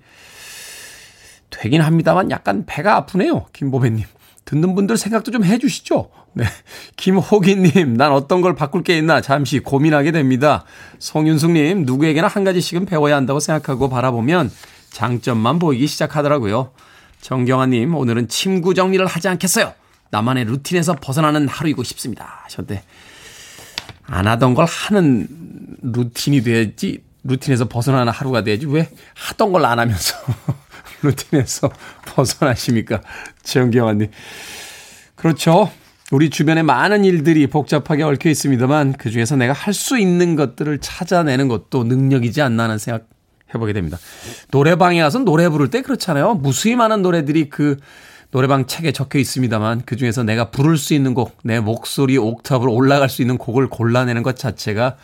[1.51, 3.47] 되긴 합니다만 약간 배가 아프네요.
[3.53, 4.05] 김보배님.
[4.45, 6.11] 듣는 분들 생각도 좀 해주시죠.
[6.35, 6.45] 네.
[6.97, 10.65] 김호기님, 난 어떤 걸 바꿀 게 있나 잠시 고민하게 됩니다.
[10.99, 14.51] 송윤숙님, 누구에게나 한 가지씩은 배워야 한다고 생각하고 바라보면
[14.97, 16.71] 장점만 보이기 시작하더라고요.
[17.21, 19.75] 정경아님, 오늘은 침구 정리를 하지 않겠어요.
[20.11, 22.41] 나만의 루틴에서 벗어나는 하루이고 싶습니다.
[22.45, 22.83] 하셨는데,
[24.05, 25.29] 안 하던 걸 하는
[25.83, 30.17] 루틴이 돼야지, 루틴에서 벗어나는 하루가 돼야지, 왜 하던 걸 안 하면서
[31.03, 31.71] 루틴에서
[32.07, 33.03] 벗어나십니까?
[33.43, 34.11] 정경아님.
[35.15, 35.71] 그렇죠.
[36.11, 41.49] 우리 주변에 많은 일들이 복잡하게 얽혀 있습니다만, 그 중에서 내가 할 수 있는 것들을 찾아내는
[41.49, 43.09] 것도 능력이지 않나 하는 생각
[43.57, 43.99] 해보게 됩니다.
[44.51, 46.35] 노래방에 가서 노래 부를 때 그렇잖아요.
[46.35, 47.77] 무수히 많은 노래들이 그
[48.31, 53.09] 노래방 책에 적혀 있습니다만 그 중에서 내가 부를 수 있는 곡, 내 목소리 옥타브로 올라갈
[53.09, 54.97] 수 있는 곡을 골라내는 것 자체가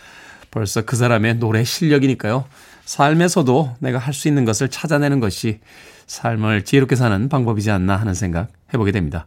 [0.50, 2.44] 벌써 그 사람의 노래 실력이니까요.
[2.84, 5.60] 삶에서도 내가 할 수 있는 것을 찾아내는 것이
[6.06, 9.26] 삶을 지혜롭게 사는 방법이지 않나 하는 생각 해보게 됩니다.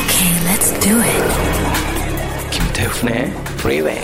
[0.00, 2.50] Okay, let's do it.
[2.50, 4.00] 김태훈의 Freeway.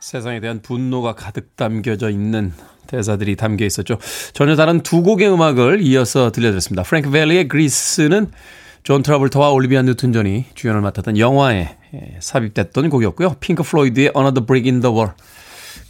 [0.00, 2.52] 세상에 대한 분노가 가득 담겨져 있는
[2.86, 3.98] 대사들이 담겨 있었죠.
[4.32, 6.82] 전혀 다른 두 곡의 음악을 이어서 들려드렸습니다.
[6.82, 8.30] 프랭크 밸리의 Grease는
[8.84, 13.36] 존 트라볼타와 올리비아 뉴튼 존이 주연을 맡았던 영화에 예, 삽입됐던 곡이었고요.
[13.40, 15.12] 핑크 플로이드의 Another Brick in the Wall.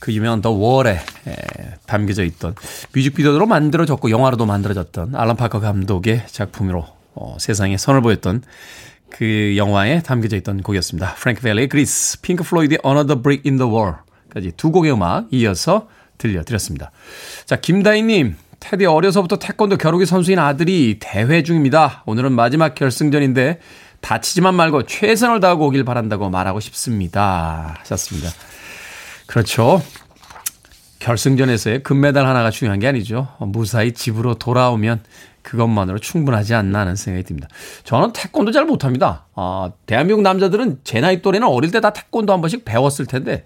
[0.08, 1.36] 그 유명한 The Wall에 예,
[1.84, 2.54] 담겨져 있던
[2.94, 8.42] 뮤직비디오로 만들어졌고 영화로도 만들어졌던 알란 파커 감독의 작품으로 어, 세상에 선을 보였던
[9.10, 11.16] 그 영화에 담겨져 있던 곡이었습니다.
[11.16, 16.90] 프랭크 벨리의 그리스, 핑크 플로이드의 Another Brick in the Wall까지 두 곡의 음악 이어서 들려드렸습니다.
[17.44, 22.02] 자, 김다희님, 테디 어려서부터 태권도 겨루기 선수인 아들이 대회 중입니다.
[22.06, 23.60] 오늘은 마지막 결승전인데
[24.00, 27.76] 다치지만 말고 최선을 다하고 오길 바란다고 말하고 싶습니다.
[27.80, 28.30] 하셨습니다.
[29.28, 29.82] 그렇죠.
[31.00, 33.28] 결승전에서의 금메달 하나가 중요한 게 아니죠.
[33.38, 35.02] 무사히 집으로 돌아오면
[35.42, 37.48] 그것만으로 충분하지 않나 하는 생각이 듭니다.
[37.84, 39.26] 저는 태권도 잘 못합니다.
[39.34, 43.44] 아, 대한민국 남자들은 제 나이 또래는 어릴 때 다 태권도 한 번씩 배웠을 텐데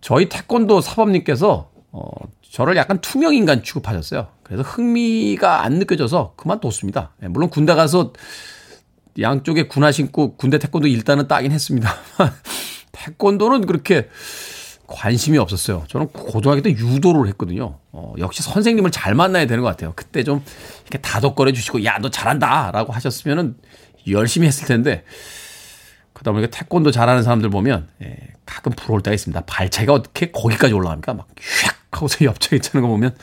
[0.00, 2.10] 저희 태권도 사범님께서 어,
[2.42, 4.28] 저를 약간 투명 인간 취급하셨어요.
[4.42, 7.12] 그래서 흥미가 안 느껴져서 그만뒀습니다.
[7.24, 8.12] 예, 물론 군대 가서
[9.20, 11.90] 양쪽에 군화 신고 군대 태권도 일단은 따긴 했습니다.
[12.98, 14.08] 태권도는 그렇게
[14.86, 15.84] 관심이 없었어요.
[15.88, 17.78] 저는 고등학교 때 유도를 했거든요.
[17.92, 19.92] 어, 역시 선생님을 잘 만나야 되는 것 같아요.
[19.94, 20.42] 그때 좀
[20.82, 22.70] 이렇게 다독거려 주시고, 야, 너 잘한다!
[22.72, 23.56] 라고 하셨으면은
[24.08, 25.04] 열심히 했을 텐데,
[26.14, 29.42] 그러다 보니까 태권도 잘하는 사람들 보면, 예, 가끔 부러울 때가 있습니다.
[29.42, 31.14] 발차기가 어떻게 거기까지 올라갑니까?
[31.14, 31.78] 막, 휙!
[31.90, 33.14] 하고서 옆쪽에 차는 거 보면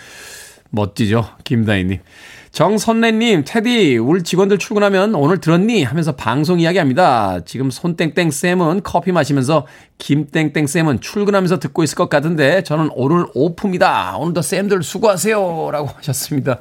[0.69, 1.27] 멋지죠.
[1.43, 1.99] 김다희님.
[2.55, 5.83] 정선래님, 테디, 우리 직원들 출근하면 오늘 들었니?
[5.83, 7.41] 하면서 방송 이야기 합니다.
[7.43, 14.15] 지금 손땡땡쌤은 커피 마시면서 김땡땡쌤은 출근하면서 듣고 있을 것 같은데 저는 오늘 오프입니다.
[14.15, 15.69] 오늘도 쌤들 수고하세요.
[15.69, 16.59] 라고 하셨습니다.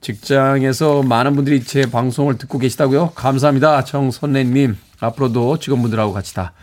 [0.00, 3.12] 직장에서 많은 분들이 제 방송을 듣고 계시다고요?
[3.14, 3.84] 감사합니다.
[3.84, 4.76] 정선래님.
[4.98, 6.54] 앞으로도 직원분들하고 같이 다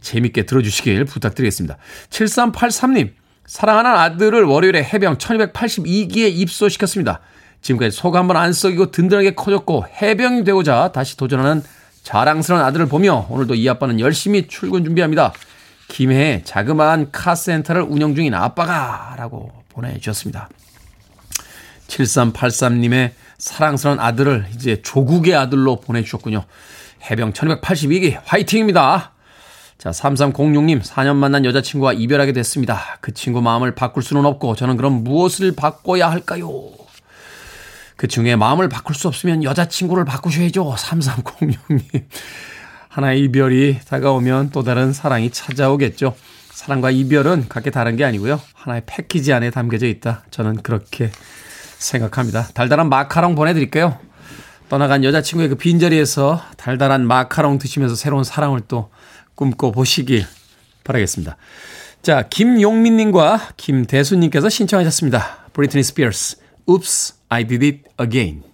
[0.00, 1.76] 재밌게 들어주시길 부탁드리겠습니다.
[2.10, 3.12] 7383님.
[3.46, 7.20] 사랑하는 아들을 월요일에 해병 1282기에 입소시켰습니다.
[7.62, 11.62] 지금까지 속 한번 안 썩이고 든든하게 커졌고 해병이 되고자 다시 도전하는
[12.02, 15.32] 자랑스러운 아들을 보며 오늘도 이 아빠는 열심히 출근 준비합니다.
[15.88, 20.48] 김해에 자그마한 카센터를 운영 중인 아빠가 라고 보내주셨습니다.
[21.86, 26.44] 7383님의 사랑스러운 아들을 이제 조국의 아들로 보내주셨군요.
[27.10, 29.12] 해병 1282기 화이팅입니다.
[29.78, 32.80] 자, 3306님, 4년 만난 여자친구와 이별하게 됐습니다.
[33.00, 36.81] 그 친구 마음을 바꿀 수는 없고, 저는 그럼 무엇을 바꿔야 할까요?
[38.02, 40.74] 그 중에 마음을 바꿀 수 없으면 여자친구를 바꾸셔야죠.
[40.76, 41.54] 3306님.
[42.88, 46.16] 하나의 이별이 다가오면 또 다른 사랑이 찾아오겠죠.
[46.50, 48.40] 사랑과 이별은 각기 다른 게 아니고요.
[48.54, 50.24] 하나의 패키지 안에 담겨져 있다.
[50.32, 51.12] 저는 그렇게
[51.78, 52.48] 생각합니다.
[52.54, 53.96] 달달한 마카롱 보내드릴게요.
[54.68, 58.90] 떠나간 여자친구의 그 빈자리에서 달달한 마카롱 드시면서 새로운 사랑을 또
[59.36, 60.26] 꿈꿔보시길
[60.82, 61.36] 바라겠습니다.
[62.02, 65.50] 자, 김용민님과 김대수님께서 신청하셨습니다.
[65.52, 68.51] 브리트니 스피어스, Oops, I did it again.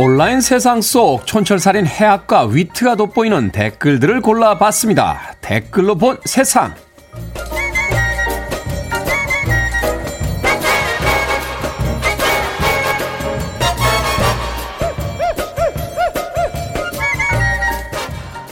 [0.00, 5.34] 온라인 세상 속 촌철살인 해학과 위트가 돋보이는 댓글들을 골라봤습니다.
[5.40, 6.72] 댓글로 본 세상.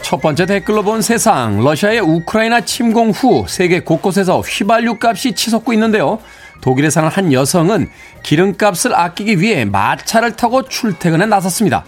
[0.02, 1.62] 첫 번째 댓글로 본 세상.
[1.62, 6.18] 러시아의 우크라이나 침공 후 세계 곳곳에서 휘발유 값이 치솟고 있는데요.
[6.60, 7.88] 독일에 사는 한 여성은
[8.22, 11.84] 기름값을 아끼기 위해 마차를 타고 출퇴근에 나섰습니다.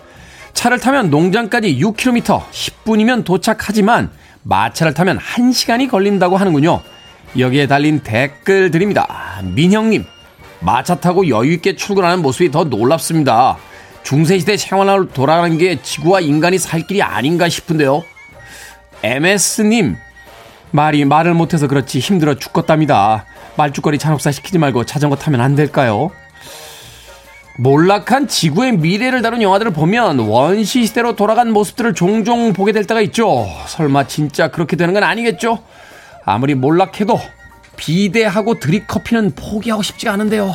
[0.52, 4.10] 차를 타면 농장까지 6km 10분이면 도착하지만
[4.42, 6.80] 마차를 타면 1시간이 걸린다고 하는군요.
[7.38, 9.42] 여기에 달린 댓글들입니다.
[9.54, 10.04] 민형님,
[10.60, 13.58] 마차 타고 여유있게 출근하는 모습이 더 놀랍습니다.
[14.02, 18.02] 중세시대 생활로 돌아가는 게 지구와 인간이 살 길이 아닌가 싶은데요.
[19.02, 19.96] MS님,
[20.70, 23.26] 말이 말을 못해서 그렇지 힘들어 죽겠답니다.
[23.58, 26.10] 말죽거리 잔혹사 시키지 말고 자전거 타면 안 될까요?
[27.58, 33.48] 몰락한 지구의 미래를 다룬 영화들을 보면 원시 시대로 돌아간 모습들을 종종 보게 될 때가 있죠.
[33.66, 35.58] 설마 진짜 그렇게 되는 건 아니겠죠?
[36.24, 37.18] 아무리 몰락해도
[37.76, 40.54] 비대하고 드립커피는 포기하고 싶지가 않은데요.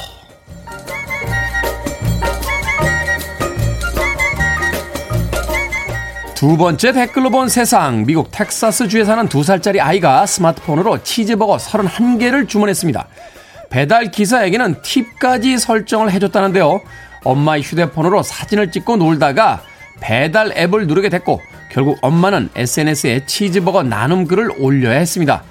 [6.43, 8.03] 두 번째 댓글로 본 세상.
[8.05, 13.07] 미국 텍사스주에 사는 두 살짜리 아이가 스마트폰으로 치즈버거 31개를 주문했습니다.
[13.69, 16.81] 배달 기사에게는 팁까지 설정을 해줬다는데요.
[17.23, 19.61] 엄마의 휴대폰으로 사진을 찍고 놀다가
[20.01, 21.39] 배달 앱을 누르게 됐고
[21.71, 25.43] 결국 엄마는 SNS에 치즈버거 나눔 글을 올려야 했습니다.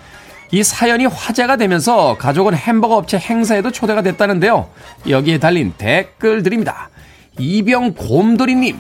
[0.51, 4.69] 이 사연이 화제가 되면서 가족은 햄버거 업체 행사에도 초대가 됐다는데요.
[5.09, 6.91] 여기에 달린 댓글들입니다.
[7.39, 8.79] 이병 곰돌이님,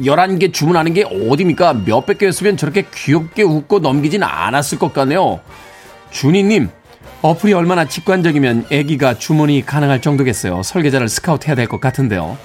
[0.00, 1.74] 311개 주문하는 게 어딥니까?
[1.74, 5.40] 몇백 개였으면 저렇게 귀엽게 웃고 넘기진 않았을 것 같네요.
[6.10, 6.68] 준이님,
[7.22, 10.62] 어플이 얼마나 직관적이면 애기가 주문이 가능할 정도겠어요.
[10.62, 12.36] 설계자를 스카우트해야 될 것 같은데요.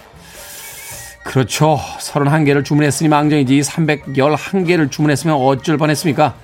[1.23, 1.79] 그렇죠.
[1.99, 6.35] 31개를 주문했으니 망정이지 311개를 주문했으면 어쩔 뻔했습니까?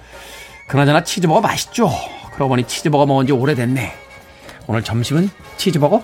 [0.67, 1.91] 그나저나 치즈버거 맛있죠?
[2.33, 3.91] 그러고 보니 치즈버거 먹은 지 오래됐네.
[4.67, 6.03] 오늘 점심은 치즈버거?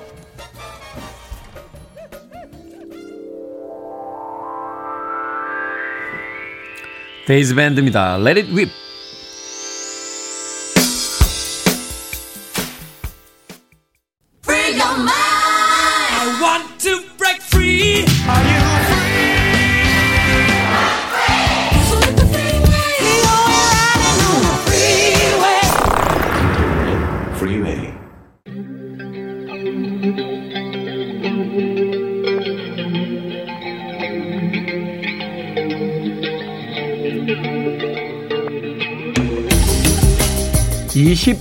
[7.26, 8.18] 데이즈 밴드입니다.
[8.20, 8.70] Let it whip.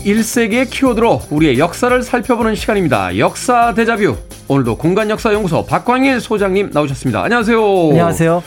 [0.06, 3.18] 21세기의 키워드로 우리의 역사를 살펴보는 시간입니다.
[3.18, 4.16] 역사 대자뷰.
[4.46, 7.24] 오늘도 공간역사연구소 박광일 소장님 나오셨습니다.
[7.24, 7.58] 안녕하세요.
[7.90, 8.42] 안녕하세요.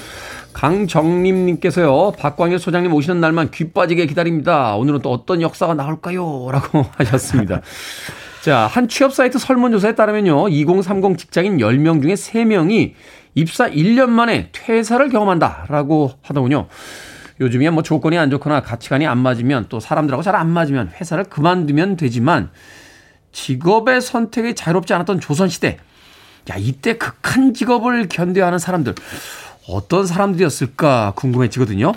[0.53, 4.75] 강정림님께서요, 박광일 소장님 오시는 날만 귀 빠지게 기다립니다.
[4.77, 6.49] 오늘은 또 어떤 역사가 나올까요?
[6.49, 7.59] 라고 하셨습니다.
[8.41, 12.93] 자, 한 취업 사이트 설문조사에 따르면요, 2030 직장인 10명 중에 3명이
[13.35, 15.65] 입사 1년 만에 퇴사를 경험한다.
[15.67, 16.67] 라고 하더군요.
[17.39, 21.97] 요즘이야 뭐 조건이 안 좋거나 가치관이 안 맞으면 또 사람들하고 잘 안 맞으면 회사를 그만두면
[21.97, 22.49] 되지만
[23.31, 25.77] 직업의 선택이 자유롭지 않았던 조선시대.
[26.51, 28.95] 야, 이때 극한 직업을 견뎌야 하는 사람들.
[29.67, 31.93] 어떤 사람들이었을까 궁금해지거든요.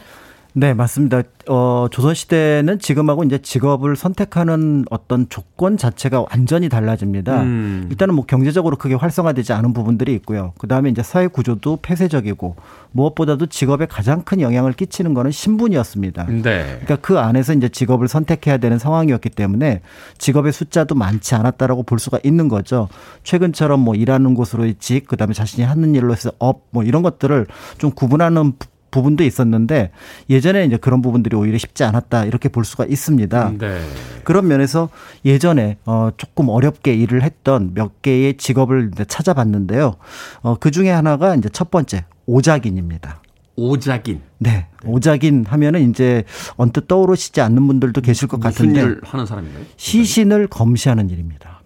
[0.55, 1.23] 네, 맞습니다.
[1.49, 7.43] 어, 조선시대는 지금하고 이제 직업을 선택하는 어떤 조건 자체가 완전히 달라집니다.
[7.43, 7.89] 음.
[7.91, 10.53] 일단은 뭐 경제적으로 크게 활성화되지 않은 부분들이 있고요.
[10.59, 12.57] 그 다음에 이제 사회 구조도 폐쇄적이고
[12.93, 16.27] 무엇보다도 직업에 가장 큰 영향을 끼치는 거는 신분이었습니다.
[16.27, 16.43] 네.
[16.43, 19.81] 그러니까 그 안에서 이제 직업을 선택해야 되는 상황이었기 때문에
[20.19, 22.89] 직업의 숫자도 많지 않았다라고 볼 수가 있는 거죠.
[23.25, 27.47] 최근처럼 뭐 일하는 곳으로의 직, 그 다음에 자신이 하는 일로 해서 업, 뭐 이런 것들을
[27.79, 28.53] 좀 구분하는
[28.93, 29.91] 부- 부분도 있었는데
[30.31, 33.53] 예전에 이제 그런 부분들이 오히려 쉽지 않았다 이렇게 볼 수가 있습니다.
[33.59, 33.81] 네.
[34.23, 34.91] 그런 면에서
[35.25, 39.97] 예전에 어 조금 어렵게 일을 했던 몇 개의 직업을 이제 찾아봤는데요.
[40.43, 43.21] 어그 중에 하나가 이제 첫 번째 오작인입니다.
[43.57, 44.21] 오작인.
[44.39, 44.69] 네.
[44.85, 46.23] 오작인 하면은 이제
[46.57, 49.65] 언뜻 떠오르시지 않는 분들도 계실 것 무슨 같은데 일을 하는 사람인가요?
[49.77, 51.61] 시신을 검시하는 일입니다.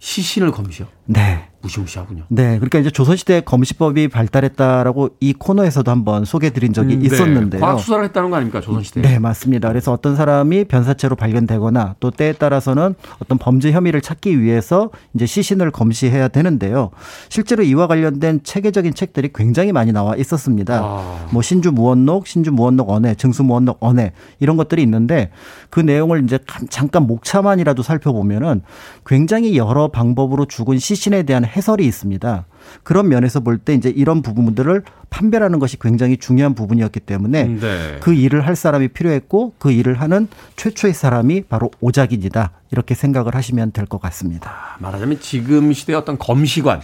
[0.00, 0.86] 시신을 검시요.
[1.06, 1.48] 네.
[1.64, 2.24] 무시무시하군요.
[2.28, 2.56] 네.
[2.58, 7.06] 그러니까 이제 조선시대 검시법이 발달했다라고 이 코너에서도 한번 소개해 드린 적이 음, 네.
[7.06, 7.60] 있었는데요.
[7.62, 9.00] 과학 수사를 했다는 거 아닙니까 조선시대?
[9.00, 9.68] 네, 맞습니다.
[9.68, 15.70] 그래서 어떤 사람이 변사체로 발견되거나 또 때에 따라서는 어떤 범죄 혐의를 찾기 위해서 이제 시신을
[15.70, 16.90] 검시해야 되는데요.
[17.30, 20.80] 실제로 이와 관련된 체계적인 책들이 굉장히 많이 나와 있었습니다.
[20.82, 21.26] 아.
[21.30, 25.30] 뭐 신주 무원록, 신주 무원록 언해, 증수 무원록 언해 이런 것들이 있는데
[25.70, 28.60] 그 내용을 이제 간- 잠깐 목차만이라도 살펴보면은
[29.06, 32.46] 굉장히 여러 방법으로 죽은 시 신에 대한 해설이 있습니다.
[32.82, 37.98] 그런 면에서 볼 때 이제 이런 부분들을 판별하는 것이 굉장히 중요한 부분이었기 때문에 네.
[38.00, 43.72] 그 일을 할 사람이 필요했고 그 일을 하는 최초의 사람이 바로 오작인이다 이렇게 생각을 하시면
[43.72, 44.76] 될 것 같습니다.
[44.80, 46.80] 말하자면 지금 시대의 어떤 검시관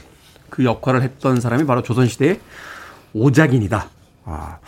[0.50, 2.40] 그 역할을 했던 사람이 바로 조선 시대의
[3.14, 3.88] 오작인이다.
[4.26, 4.58] 아.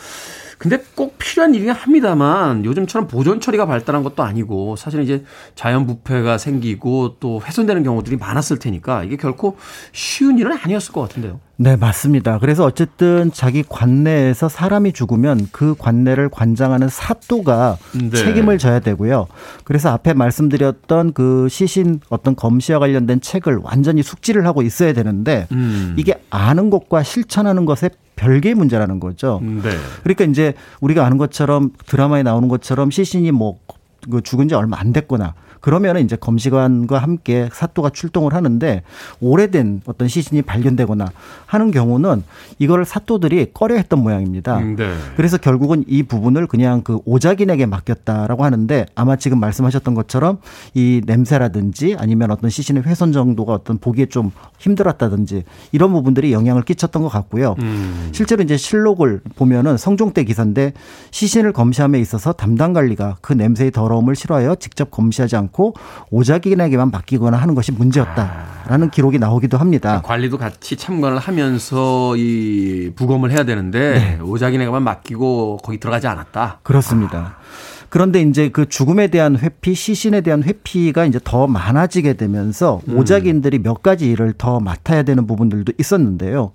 [0.62, 5.24] 근데 꼭 필요한 일이긴 합니다만 요즘처럼 보존 처리가 발달한 것도 아니고 사실 이제
[5.56, 9.56] 자연 부패가 생기고 또 훼손되는 경우들이 많았을 테니까 이게 결코
[9.90, 11.40] 쉬운 일은 아니었을 것 같은데요.
[11.56, 12.38] 네, 맞습니다.
[12.38, 18.10] 그래서 어쨌든 자기 관내에서 사람이 죽으면 그 관내를 관장하는 사또가 네.
[18.10, 19.26] 책임을 져야 되고요.
[19.64, 25.94] 그래서 앞에 말씀드렸던 그 시신 어떤 검시와 관련된 책을 완전히 숙지를 하고 있어야 되는데 음.
[25.96, 27.90] 이게 아는 것과 실천하는 것에
[28.22, 29.40] 별개의 문제라는 거죠.
[29.42, 29.70] 네.
[30.02, 35.34] 그러니까 이제 우리가 아는 것처럼 드라마에 나오는 것처럼 시신이 뭐그 죽은 지 얼마 안 됐거나
[35.62, 38.82] 그러면 이제 검시관과 함께 사또가 출동을 하는데
[39.20, 41.06] 오래된 어떤 시신이 발견되거나
[41.46, 42.24] 하는 경우는
[42.58, 44.58] 이거를 사또들이 꺼려했던 모양입니다.
[44.58, 44.92] 음, 네.
[45.16, 50.38] 그래서 결국은 이 부분을 그냥 그 오작인에게 맡겼다라고 하는데 아마 지금 말씀하셨던 것처럼
[50.74, 57.02] 이 냄새라든지 아니면 어떤 시신의 훼손 정도가 어떤 보기에 좀 힘들었다든지 이런 부분들이 영향을 끼쳤던
[57.02, 57.54] 것 같고요.
[57.60, 58.08] 음.
[58.10, 60.72] 실제로 이제 실록을 보면은 성종 때 기사인데
[61.12, 65.51] 시신을 검시함에 있어서 담당 관리가 그 냄새의 더러움을 싫어하여 직접 검시하지 않고
[66.10, 70.00] 오작인에게만 맡기거나 하는 것이 문제였다라는 기록이 나오기도 합니다.
[70.02, 76.60] 관리도 같이 참관을 하면서 이 부검을 해야 되는데 오작이네가만 맡기고 거기 들어가지 않았다.
[76.62, 77.36] 그렇습니다.
[77.92, 83.82] 그런데 이제 그 죽음에 대한 회피, 시신에 대한 회피가 이제 더 많아지게 되면서 오작인들이 몇
[83.82, 86.52] 가지 일을 더 맡아야 되는 부분들도 있었는데요.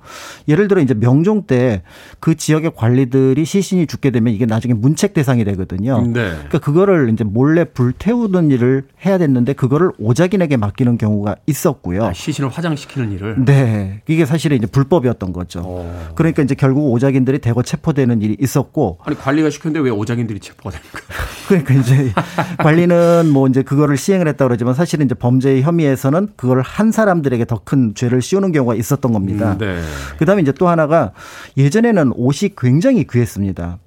[0.47, 1.83] 예를 들어 이제 명종 때
[2.19, 6.01] 그 지역의 관리들이 시신이 죽게 되면 이게 나중에 문책 대상이 되거든요.
[6.01, 6.31] 네.
[6.31, 12.05] 그러니까 그거를 이제 몰래 불태우는 일을 해야 됐는데 그거를 오작인에게 맡기는 경우가 있었고요.
[12.05, 13.45] 아, 시신을 화장시키는 일을.
[13.45, 14.01] 네.
[14.07, 15.85] 이게 사실은 이제 불법이었던 거죠.
[16.15, 20.99] 그러니까 이제 결국 오작인들이 대거 체포되는 일이 있었고 아니 관리가 시켰는데 왜 오작인들이 체포가 됩니까?
[21.47, 22.11] 그러니까 이제
[22.59, 27.57] 관리는 뭐 이제 그거를 시행을 했다 그러지만 사실은 이제 범죄의 혐의에서는 그걸 한 사람들에게 더
[27.67, 29.53] 큰 죄를 씌우는 경우가 있었던 겁니다.
[29.53, 29.81] 음, 네.
[30.19, 31.11] 그다음에 이제 또 하나가
[31.57, 33.79] 예전에는 옷이 굉장히 귀했습니다.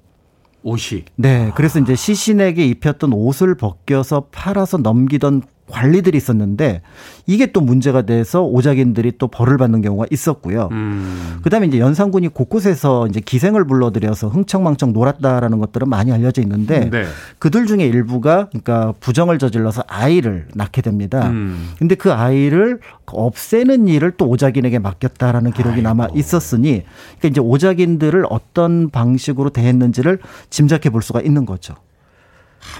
[0.63, 1.05] 옷이.
[1.15, 1.51] 네.
[1.55, 5.41] 그래서 이제 시신에게 입혔던 옷을 벗겨서 팔아서 넘기던
[5.71, 6.81] 관리들이 있었는데
[7.25, 10.69] 이게 또 문제가 돼서 오작인들이 또 벌을 받는 경우가 있었고요.
[10.71, 11.39] 음.
[11.43, 17.05] 그다음에 이제 연산군이 곳곳에서 이제 기생을 불러들여서 흥청망청 놀았다라는 것들은 많이 알려져 있는데 네.
[17.39, 21.29] 그들 중에 일부가 그러니까 부정을 저질러서 아이를 낳게 됩니다.
[21.29, 21.71] 음.
[21.79, 26.83] 근데 그 아이를 없애는 일을 또 오작인에게 맡겼다라는 기록이 남아 있었으니
[27.19, 30.19] 그러니까 이제 오작인들을 어떤 방식으로 대했는지를
[30.49, 31.75] 짐작해 볼 수가 있는 거죠.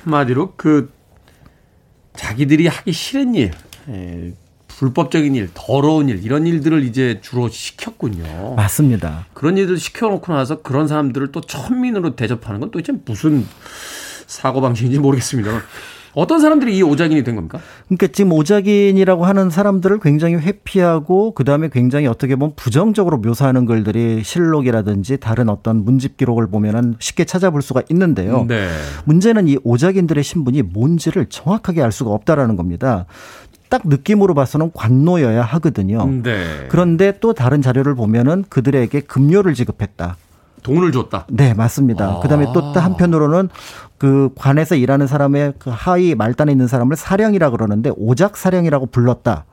[0.04, 0.92] 한마디로 그
[2.16, 3.52] 자기들이 하기 싫은 일,
[3.90, 4.34] 에,
[4.68, 8.56] 불법적인 일, 더러운 일 이런 일들을 이제 주로 시켰군요.
[8.56, 9.28] 맞습니다.
[9.34, 13.46] 그런 일들 시켜놓고 나서 그런 사람들을 또 천민으로 대접하는 건 도대체 무슨
[14.28, 15.52] 사고 방식인지 모르겠습니다.
[16.14, 17.60] 어떤 사람들이 이 오작인이 된 겁니까?
[17.88, 25.18] 그러니까 지금 오작인이라고 하는 사람들을 굉장히 회피하고 그다음에 굉장히 어떻게 보면 부정적으로 묘사하는 글들이 실록이라든지
[25.18, 28.46] 다른 어떤 문집 기록을 보면은 쉽게 찾아볼 수가 있는데요.
[28.48, 28.70] 네.
[29.06, 33.06] 문제는 이 오작인들의 신분이 뭔지를 정확하게 알 수가 없다라는 겁니다.
[33.70, 36.06] 딱 느낌으로 봐서는 관노여야 하거든요.
[36.06, 36.68] 네.
[36.68, 40.18] 그런데 또 다른 자료를 보면은 그들에게 급료를 지급했다.
[40.64, 41.26] 돈을 줬다.
[41.30, 42.06] 네, 맞습니다.
[42.06, 42.20] 아.
[42.20, 43.50] 그다음에 또 한편으로는
[43.98, 49.46] 그 관에서 일하는 사람의 그 하위 말단에 있는 사람을 사령이라 그러는데 오작 사령이라고 불렀다.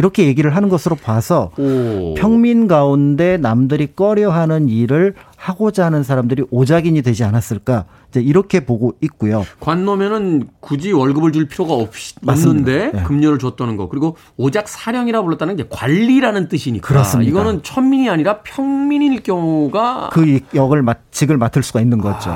[0.00, 2.14] 이렇게 얘기를 하는 것으로 봐서 오.
[2.14, 9.44] 평민 가운데 남들이 꺼려하는 일을 하고자 하는 사람들이 오작인이 되지 않았을까 이제 이렇게 보고 있고요.
[9.60, 11.90] 관노면은 굳이 월급을 줄 필요가 없.
[12.26, 13.02] 없는데 네.
[13.02, 13.88] 급료를 줬다는 거.
[13.90, 16.88] 그리고 오작 사령이라 불렀다는 게 관리라는 뜻이니까.
[16.88, 17.28] 그렇습니다.
[17.30, 22.30] 이거는 천민이 아니라 평민일 경우가 그 이- 역을 맡, 직을 맡을 수가 있는 거죠.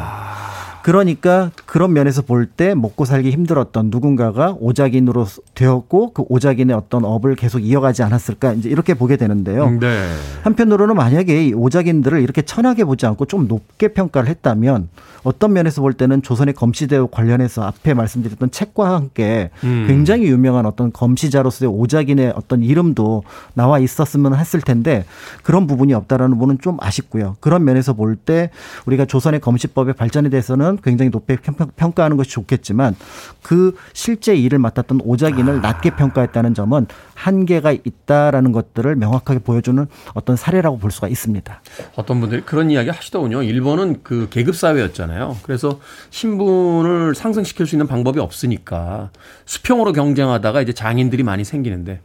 [0.84, 7.36] 그러니까 그런 면에서 볼 때 먹고 살기 힘들었던 누군가가 오작인으로 되었고 그 오작인의 어떤 업을
[7.36, 9.70] 계속 이어가지 않았을까 이제 이렇게 보게 되는데요.
[9.80, 10.12] 네.
[10.42, 14.88] 한편으로는 만약에 이 오작인들을 이렇게 천하게 보지 않고 좀 높게 평가를 했다면
[15.22, 19.86] 어떤 면에서 볼 때는 조선의 검시대와 관련해서 앞에 말씀드렸던 책과 함께 음.
[19.88, 23.22] 굉장히 유명한 어떤 검시자로서의 오작인의 어떤 이름도
[23.54, 25.06] 나와 있었으면 했을 텐데
[25.42, 27.36] 그런 부분이 없다라는 부분은 좀 아쉽고요.
[27.40, 28.50] 그런 면에서 볼 때
[28.86, 32.96] 우리가 조선의 검시법의 발전에 대해서는 굉장히 높게 평- 평가하는 것이 좋겠지만
[33.42, 40.78] 그 실제 일을 맡았던 오작인을 낮게 평가했다는 점은 한계가 있다라는 것들을 명확하게 보여주는 어떤 사례라고
[40.78, 41.60] 볼 수가 있습니다.
[41.96, 43.42] 어떤 분들이 그런 이야기 하시더군요.
[43.42, 45.38] 일본은 그 계급 사회였잖아요.
[45.42, 45.78] 그래서
[46.10, 49.10] 신분을 상승시킬 수 있는 방법이 없으니까
[49.44, 52.00] 수평으로 경쟁하다가 이제 장인들이 많이 생기는데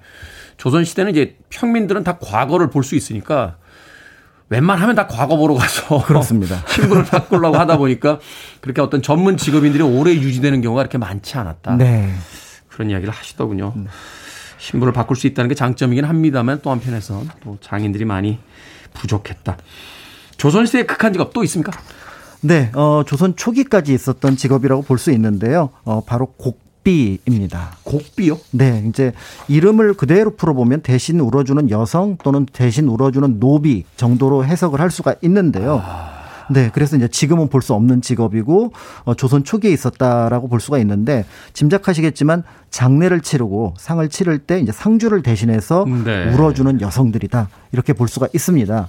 [0.58, 3.56] 조선 시대는 이제 평민들은 다 과거를 볼 수 있으니까
[4.50, 6.64] 웬만하면 다 과거 보러 가서 그렇습니다.
[6.70, 8.20] 신분을 바꾸려고 하다 보니까
[8.62, 11.76] 그렇게 어떤 전문 직업인들이 오래 유지되는 경우가 그렇게 많지 않았다.
[11.78, 12.12] 네.
[12.70, 13.74] 그런 이야기를 하시더군요.
[14.58, 18.40] 신분을 바꿀 수 있다는 게 장점이긴 합니다만 또 한편에서 또 장인들이 많이
[18.94, 19.58] 부족했다.
[20.38, 21.72] 조선시대의 극한 직업 또 있습니까?
[22.42, 25.70] 네, 어, 조선 초기까지 있었던 직업이라고 볼 수 있는데요.
[25.84, 27.72] 어, 바로 곡 비입니다.
[27.84, 28.38] 곡비요?
[28.52, 29.12] 네, 이제
[29.48, 35.82] 이름을 그대로 풀어보면 대신 울어주는 여성 또는 대신 울어주는 노비 정도로 해석을 할 수가 있는데요.
[36.52, 38.72] 네, 그래서 이제 지금은 볼 수 없는 직업이고
[39.04, 45.22] 어, 조선 초기에 있었다라고 볼 수가 있는데 짐작하시겠지만 장례를 치르고 상을 치를 때 이제 상주를
[45.22, 46.34] 대신해서 네.
[46.34, 48.88] 울어주는 여성들이다 이렇게 볼 수가 있습니다.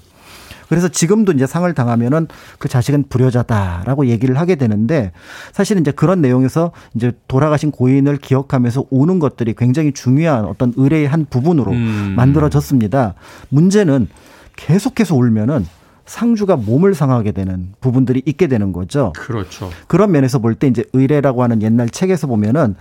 [0.71, 2.29] 그래서 지금도 이제 상을 당하면은
[2.61, 5.11] 그 자식은 불효자다라고 얘기를 하게 되는데
[5.53, 11.27] 사실은 이제 그런 내용에서 이제 돌아가신 고인을 기억하면서 우는 것들이 굉장히 중요한 어떤 의례의 한
[11.29, 12.15] 부분으로 음.
[12.17, 13.15] 만들어졌습니다.
[13.49, 14.09] 문제는
[14.55, 15.67] 계속해서 울면은
[16.11, 19.13] 상주가 몸을 상하게 되는 부분들이 있게 되는 거죠.
[19.15, 19.71] 그렇죠.
[19.87, 22.75] 그런 면에서 볼 때 이제 의례라고 하는 옛날 책에서 보면은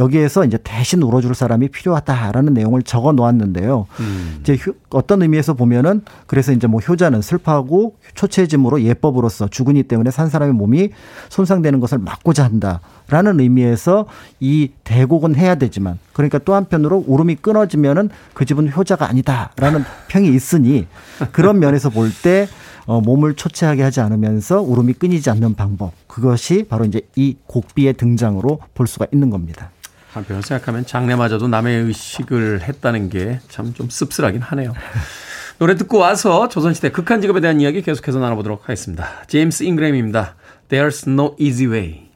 [0.00, 3.86] 여기에서 이제 대신 울어줄 사람이 필요하다라는 내용을 적어 놓았는데요.
[4.00, 4.38] 음.
[4.40, 10.10] 이제 효- 어떤 의미에서 보면은 그래서 이제 뭐 효자는 슬퍼하고 초체짐으로 예법으로서 죽은 이 때문에
[10.10, 10.88] 산 사람의 몸이
[11.28, 14.06] 손상되는 것을 막고자 한다라는 의미에서
[14.40, 20.88] 이 대곡은 해야 되지만 그러니까 또 한편으로 울음이 끊어지면은 그 집은 효자가 아니다라는 평이 있으니
[21.30, 22.48] 그런 면에서 볼때
[22.86, 28.60] 어, 몸을 초췌하게 하지 않으면서 울음이 끊이지 않는 방법 그것이 바로 이제 이 곡비의 등장으로
[28.74, 29.70] 볼 수가 있는 겁니다.
[30.12, 34.74] 한편으로 생각하면 장래마저도 남의 의식을 했다는 게 참 좀 씁쓸하긴 하네요.
[35.58, 39.06] 노래 듣고 와서 조선시대 극한 직업에 대한 이야기 계속해서 나눠보도록 하겠습니다.
[39.28, 40.34] 제임스 잉그램입니다.
[40.68, 42.10] There's no easy way.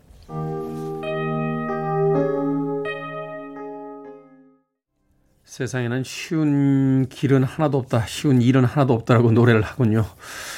[5.57, 8.05] 세상에는 쉬운 길은 하나도 없다.
[8.07, 10.05] 쉬운 일은 하나도 없다라고 노래를 하군요.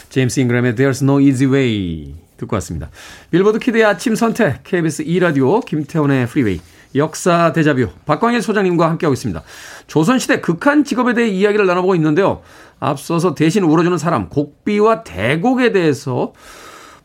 [0.09, 2.90] 제임스 잉그램의 There's no easy way 듣고 왔습니다.
[3.30, 6.61] 빌보드 키드의 아침 선택 KBS 2라디오 김태훈의 프리웨이
[6.96, 9.40] 역사 데자뷰 박광일 소장님과 함께하고 있습니다.
[9.86, 12.42] 조선시대 극한 직업에 대해 이야기를 나눠보고 있는데요.
[12.80, 16.32] 앞서서 대신 울어주는 사람 곡비와 대곡에 대해서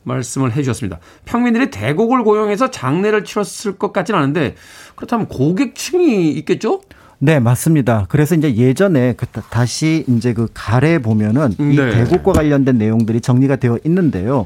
[0.01, 0.97] 말씀을 해주셨습니다.
[1.25, 4.55] 평민들이 대곡을 고용해서 장례를 치렀을 것 같지는 않은데
[4.95, 6.81] 그렇다면 고객층이 있겠죠?
[7.23, 8.05] 네, 맞습니다.
[8.09, 11.91] 그래서 이제 예전에 그 다- 다시 이제 그 가래 보면은 이 네.
[11.91, 14.45] 대국과 관련된 내용들이 정리가 되어 있는데요.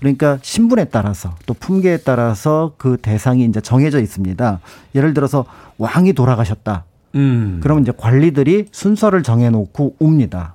[0.00, 4.58] 그러니까 신분에 따라서 또 품계에 따라서 그 대상이 이제 정해져 있습니다.
[4.96, 5.44] 예를 들어서
[5.78, 6.86] 왕이 돌아가셨다.
[7.14, 7.60] 음.
[7.62, 10.54] 그러면 이제 관리들이 순서를 정해놓고 옵니다.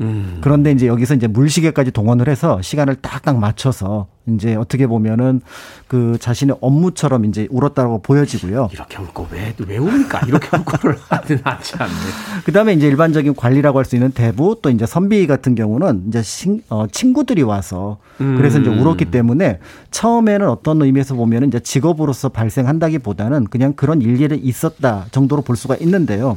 [0.00, 0.38] 음.
[0.42, 5.40] 그런데 이제 여기서 이제 물시계까지 동원을 해서 시간을 딱딱 맞춰서 이제 어떻게 보면은
[5.86, 8.68] 그 자신의 업무처럼 이제 울었다고 보여지고요.
[8.72, 10.22] 이렇게 울고 왜, 왜 웁니까?
[10.26, 11.92] 이렇게 울 거를 하진 않지 않네.
[12.44, 16.22] 그 다음에 이제 일반적인 관리라고 할 수 있는 대부 또 이제 선비 같은 경우는 이제
[16.22, 18.80] 신, 어, 친구들이 와서 그래서 이제 음.
[18.80, 19.60] 울었기 때문에
[19.92, 25.76] 처음에는 어떤 의미에서 보면은 이제 직업으로서 발생한다기 보다는 그냥 그런 일일이 있었다 정도로 볼 수가
[25.76, 26.36] 있는데요.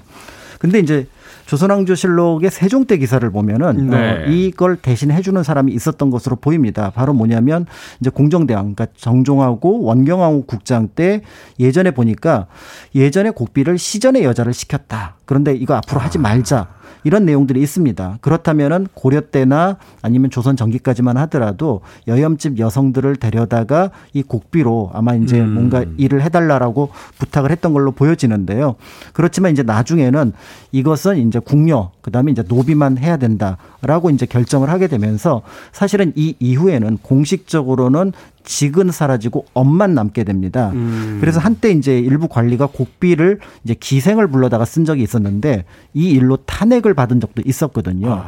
[0.60, 1.08] 근데 이제
[1.50, 3.98] 조선왕조실록의 세종대 기사를 보면은 네.
[3.98, 6.92] 어, 이걸 대신 해주는 사람이 있었던 것으로 보입니다.
[6.92, 7.66] 바로 뭐냐면
[8.00, 11.22] 이제 공정대왕, 그러니까 정종하고 원경왕후 국장 때
[11.60, 12.46] 예전에 보니까
[12.94, 15.16] 예전에 곡비를 시전의 여자를 시켰다.
[15.26, 16.68] 그런데 이거 앞으로 하지 말자.
[17.04, 18.18] 이런 내용들이 있습니다.
[18.22, 25.54] 그렇다면은 고려 때나 아니면 조선 전기까지만 하더라도 여염집 여성들을 데려다가 이 곡비로 아마 이제 음.
[25.54, 28.76] 뭔가 일을 해달라라고 부탁을 했던 걸로 보여지는데요.
[29.14, 30.34] 그렇지만 이제 나중에는
[30.72, 35.42] 이것은 이제 궁녀 그다음에 이제 노비만 해야 된다라고 이제 결정을 하게 되면서
[35.72, 40.72] 사실은 이 이후에는 공식적으로는 직은 사라지고 엄만 남게 됩니다.
[40.74, 41.18] 음.
[41.22, 46.89] 그래서 한때 이제 일부 관리가 곡비를 이제 기생을 불러다가 쓴 적이 있었는데 이 일로 탄핵을
[46.94, 48.24] 받은 적도 있었거든요.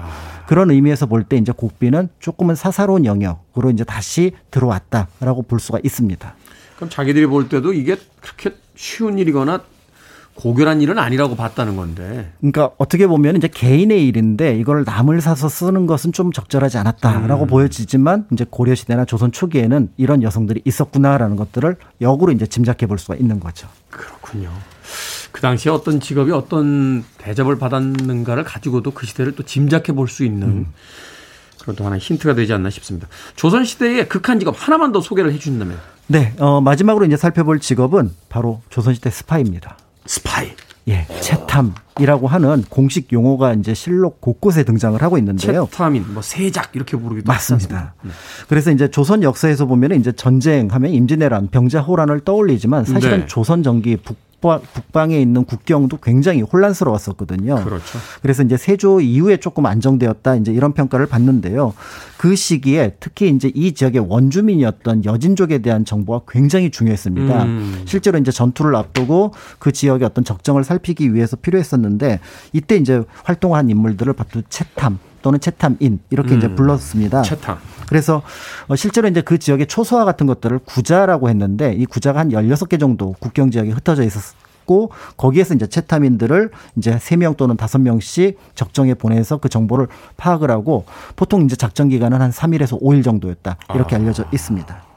[0.47, 6.33] 그런 의미에서 볼 때 이제 곡비는 조금은 사사로운 영역으로 이제 다시 들어왔다라고 볼 수가 있습니다.
[6.75, 9.61] 그럼 자기들이 볼 때도 이게 그렇게 쉬운 일이거나
[10.33, 12.31] 고결한 일은 아니라고 봤다는 건데.
[12.39, 18.25] 그러니까 어떻게 보면 이제 개인의 일인데 이걸 남을 사서 쓰는 것은 좀 적절하지 않았다라고 보여지지만
[18.31, 23.39] 이제 고려 시대나 조선 초기에는 이런 여성들이 있었구나라는 것들을 역으로 이제 짐작해 볼 수가 있는
[23.39, 23.67] 거죠.
[23.89, 24.49] 그렇군요.
[25.31, 30.67] 그 당시에 어떤 직업이 어떤 대접을 받았는가를 가지고도 그 시대를 또 짐작해 볼 수 있는
[31.59, 33.07] 그런 또 하나의 힌트가 되지 않나 싶습니다.
[33.35, 35.77] 조선 시대의 극한 직업 하나만 더 소개를 해 주신다면
[36.07, 39.77] 네, 어, 마지막으로 이제 살펴볼 직업은 바로 조선 시대 스파이입니다.
[40.05, 40.51] 스파이.
[40.87, 45.67] 예, 체탐이라고 하는 공식 용어가 이제 실록 곳곳에 등장을 하고 있는데요.
[45.69, 47.93] 체탐인, 뭐 세작 이렇게 부르기도 맞습니다.
[48.01, 48.19] 않습니까?
[48.49, 53.25] 그래서 이제 조선 역사에서 보면 이제 전쟁하면 임진왜란, 병자호란을 떠올리지만 사실은 네.
[53.27, 57.63] 조선 전기 북방, 북방 에 있는 국경도 굉장히 혼란스러웠었거든요.
[57.63, 57.99] 그렇죠.
[58.21, 61.73] 그래서 이제 세조 이후에 조금 안정되었다 이제 이런 평가를 받는데요.
[62.17, 67.43] 그 시기에 특히 이제 이 지역의 원주민이었던 여진족에 대한 정보가 굉장히 중요했습니다.
[67.43, 67.83] 음.
[67.85, 72.19] 실제로 이제 전투를 앞두고 그 지역의 어떤 적정을 살피기 위해서 필요했었는데
[72.53, 76.55] 이때 이제 활동한 인물들을 바로 채탐 또는 채탐인 이렇게 이제 음.
[76.55, 77.21] 불렀습니다.
[77.21, 77.57] 채탐.
[77.87, 78.21] 그래서
[78.67, 83.13] 어, 실제로 이제 그 지역의 초소화 같은 것들을 구자라고 했는데 이 구자가 한 16개 정도
[83.19, 89.49] 국경 지역에 흩어져 있었 고 거기에서 이제 채타민들을 이제 3명 또는 5명씩 적정에 보내서 그
[89.49, 93.57] 정보를 파악을 하고 보통 이제 작전 기간은 한 3일에서 5일 정도였다.
[93.73, 93.99] 이렇게 아.
[93.99, 94.90] 알려져 있습니다.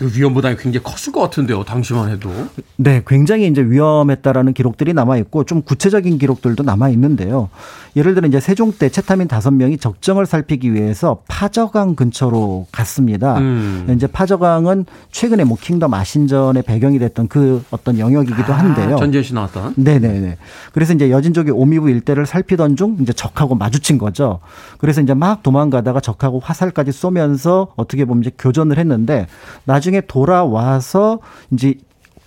[0.00, 1.64] 이거 위험 부담이 굉장히 컸을 것 같은데요.
[1.64, 2.30] 당시만 해도.
[2.76, 7.48] 네, 굉장히 이제 위험했다라는 기록들이 남아 있고 좀 구체적인 기록들도 남아 있는데요.
[7.96, 13.38] 예를 들어 이제 세종 때 채타민 다섯 명이 적정을 살피기 위해서 파저강 근처로 갔습니다.
[13.38, 13.86] 음.
[13.94, 18.96] 이제 파저강은 최근에 뭐 킹덤 아신전의 배경이 됐던 그 어떤 영역이기도 한데요.
[18.96, 19.74] 아, 전지현 씨 나왔던.
[19.76, 20.36] 네 네 네.
[20.72, 24.40] 그래서 이제 여진족이 오미부 일대를 살피던 중 이제 적하고 마주친 거죠.
[24.78, 29.26] 그래서 이제 막 도망가다가 적하고 화살까지 쏘면서 어떻게 보면 이제 교전을 했는데
[29.64, 31.74] 나중에 돌아와서 이제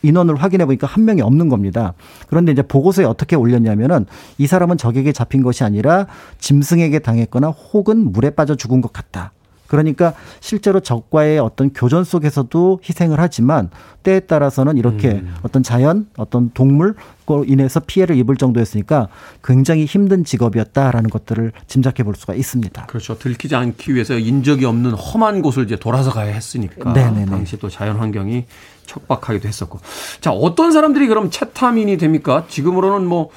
[0.03, 1.93] 인원을 확인해 보니까 한 명이 없는 겁니다.
[2.27, 4.05] 그런데 이제 보고서에 어떻게 올렸냐면은
[4.37, 6.07] 이 사람은 적에게 잡힌 것이 아니라
[6.39, 9.31] 짐승에게 당했거나 혹은 물에 빠져 죽은 것 같다.
[9.67, 13.69] 그러니까 실제로 적과의 어떤 교전 속에서도 희생을 하지만
[14.03, 15.35] 때에 따라서는 이렇게 음.
[15.43, 16.95] 어떤 자연, 어떤 동물
[17.29, 19.09] 로 인해서 피해를 입을 정도였으니까
[19.43, 22.85] 굉장히 힘든 직업이었다라는 것들을 짐작해 볼 수가 있습니다.
[22.85, 23.17] 그렇죠.
[23.17, 26.93] 들키지 않기 위해서 인적이 없는 험한 곳을 이제 돌아서 가야 했으니까.
[26.93, 27.25] 네네네.
[27.25, 28.45] 당시 또 자연 환경이
[28.85, 29.79] 척박하기도 했었고.
[30.21, 32.45] 자, 어떤 사람들이 그럼 채타민이 됩니까?
[32.47, 33.29] 지금으로는 뭐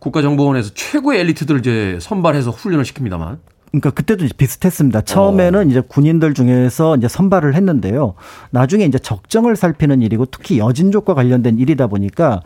[0.00, 3.38] 국가정보원에서 최고의 엘리트들을 이제 선발해서 훈련을 시킵니다만.
[3.70, 5.02] 그러니까 그때도 비슷했습니다.
[5.02, 8.14] 처음에는 이제 군인들 중에서 이제 선발을 했는데요.
[8.50, 12.42] 나중에 이제 적정을 살피는 일이고 특히 여진족과 관련된 일이다 보니까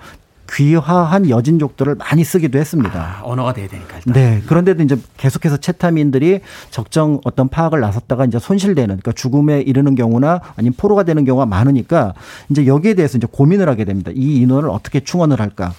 [0.53, 3.01] 귀화한 여진족들을 많이 쓰기도 했습니다.
[3.01, 4.13] 아, 언어가 돼야 되니까 일단.
[4.13, 4.43] 네.
[4.47, 10.75] 그런데도 이제 계속해서 채타민들이 적정 어떤 파악을 나섰다가 이제 손실되는, 그러니까 죽음에 이르는 경우나 아니면
[10.77, 12.13] 포로가 되는 경우가 많으니까
[12.51, 14.11] 이제 여기에 대해서 이제 고민을 하게 됩니다.
[14.15, 15.73] 이 인원을 어떻게 충원을 할까.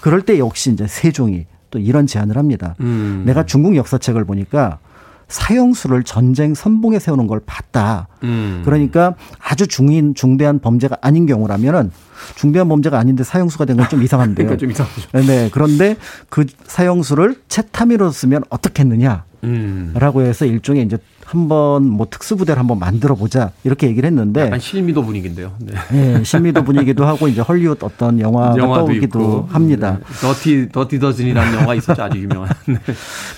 [0.00, 2.76] 그럴 때 역시 이제 세종이 또 이런 제안을 합니다.
[2.80, 3.24] 음.
[3.26, 4.78] 내가 중국 역사책을 보니까
[5.32, 8.06] 사형수를 전쟁 선봉에 세우는 걸 봤다.
[8.22, 8.62] 음.
[8.64, 11.90] 그러니까 아주 중인 중대한 범죄가 아닌 경우라면은
[12.36, 14.46] 중대한 범죄가 아닌데 사형수가 된 건 좀 이상한데요.
[14.46, 15.26] 그러니까 좀 이상하죠.
[15.26, 15.96] 네, 그런데
[16.28, 19.24] 그 사형수를 채타미로 쓰면 어떻겠느냐
[19.94, 20.26] 라고 음.
[20.26, 20.98] 해서 일종의 이제
[21.32, 25.52] 한번 뭐 특수부대를 한번 만들어 보자 이렇게 얘기를 했는데 약간 실미도 분위기인데요.
[25.60, 25.72] 네.
[25.90, 29.48] 네, 신미도 분위기도 하고 이제 헐리우드 어떤 영화가 떠오기도 있고.
[29.48, 29.98] 합니다.
[29.98, 30.04] 네.
[30.20, 32.02] 더티 더티 더즌이라는 영화 있었죠.
[32.02, 32.50] 아주 유명한.
[32.68, 32.76] 네.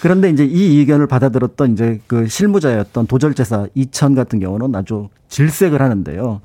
[0.03, 6.41] 그런데 이제 이 의견을 받아들었던 이제 그 실무자였던 도절제사 이천 같은 경우는 아주 질색을 하는데요.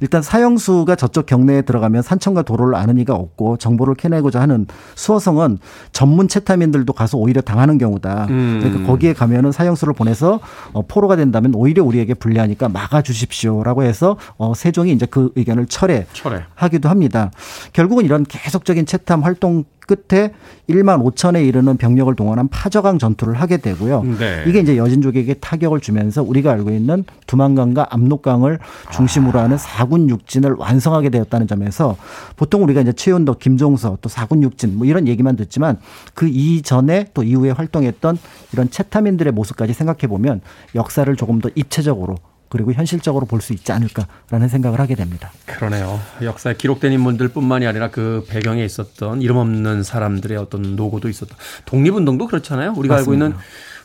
[0.00, 5.58] 일단 사형수가 저쪽 경내에 들어가면 산천과 도로를 아는 이가 없고 정보를 캐내고자 하는 수어성은
[5.92, 8.26] 전문 채타민들도 가서 오히려 당하는 경우다.
[8.28, 8.60] 음.
[8.62, 10.40] 그러니까 거기에 가면은 사형수를 보내서
[10.72, 16.06] 어, 포로가 된다면 오히려 우리에게 불리하니까 막아주십시오라고 해서 어, 세종이 이제 그 의견을 철회.
[16.12, 16.44] 철회.
[16.54, 17.32] 하기도 합니다.
[17.72, 20.32] 결국은 이런 계속적인 채탐 활동 끝에
[20.68, 24.02] 1만 5천에 이르는 병력을 동원한 파저강 전투를 하게 되고요.
[24.18, 24.44] 네.
[24.46, 28.58] 이게 이제 여진족에게 타격을 주면서 우리가 알고 있는 두만강과 압록강을
[28.92, 31.96] 중심으로 하는 사군 육진을 완성하게 되었다는 점에서
[32.36, 35.78] 보통 우리가 이제 최윤덕, 김종서 또 사군 육진 뭐 이런 얘기만 듣지만
[36.14, 38.18] 그 이전에 또 이후에 활동했던
[38.52, 40.40] 이런 채타민들의 모습까지 생각해 보면
[40.74, 42.16] 역사를 조금 더 입체적으로
[42.54, 45.32] 그리고 현실적으로 볼 수 있지 않을까라는 생각을 하게 됩니다.
[45.46, 46.00] 그러네요.
[46.22, 51.34] 역사에 기록된 인물들뿐만이 아니라 그 배경에 있었던 이름 없는 사람들의 어떤 노고도 있었다.
[51.66, 52.72] 독립운동도 그렇잖아요.
[52.76, 53.26] 우리가 알고 맞습니다.
[53.26, 53.38] 있는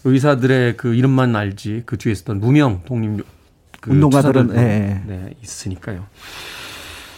[0.03, 3.25] 의사들의 그 이름만 알지 그 뒤에 있었던 무명 독립
[3.81, 5.01] 그 운동가들은, 예, 예.
[5.07, 6.05] 네, 있으니까요.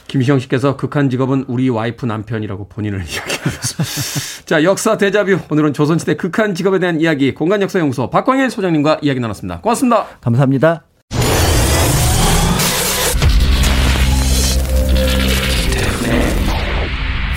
[0.08, 4.45] 김시영 씨께서 극한 직업은 우리 와이프 남편이라고 본인을 이야기하셨습니다.
[4.45, 5.39] 자, 역사 대자뷰.
[5.49, 9.62] 오늘은 조선시대 극한 직업에 대한 이야기 공간역사연구소 박광일 소장님과 이야기 나눴습니다.
[9.62, 10.06] 고맙습니다.
[10.22, 10.91] 감사합니다.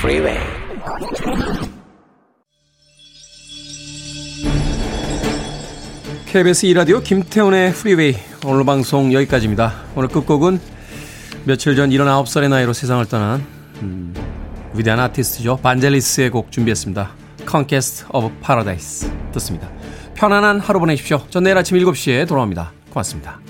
[0.05, 0.39] Freeway.
[6.27, 9.73] KBS 2라디오 김태훈의 프리웨이 오늘 방송 여기까지입니다.
[9.97, 10.61] 오늘 끝곡은
[11.45, 13.47] 며칠 전 79살의 나이로 세상을 떠난
[13.81, 14.15] 음,
[14.75, 15.57] 위대한 아티스트죠.
[15.63, 17.11] 반젤리스의 곡 준비했습니다.
[17.49, 19.71] Conquest of Paradise 듣습니다.
[20.13, 21.23] 편안한 하루 보내십시오.
[21.31, 22.73] 전 내일 아침 7시에 돌아옵니다.
[22.91, 23.41] 고맙습니다.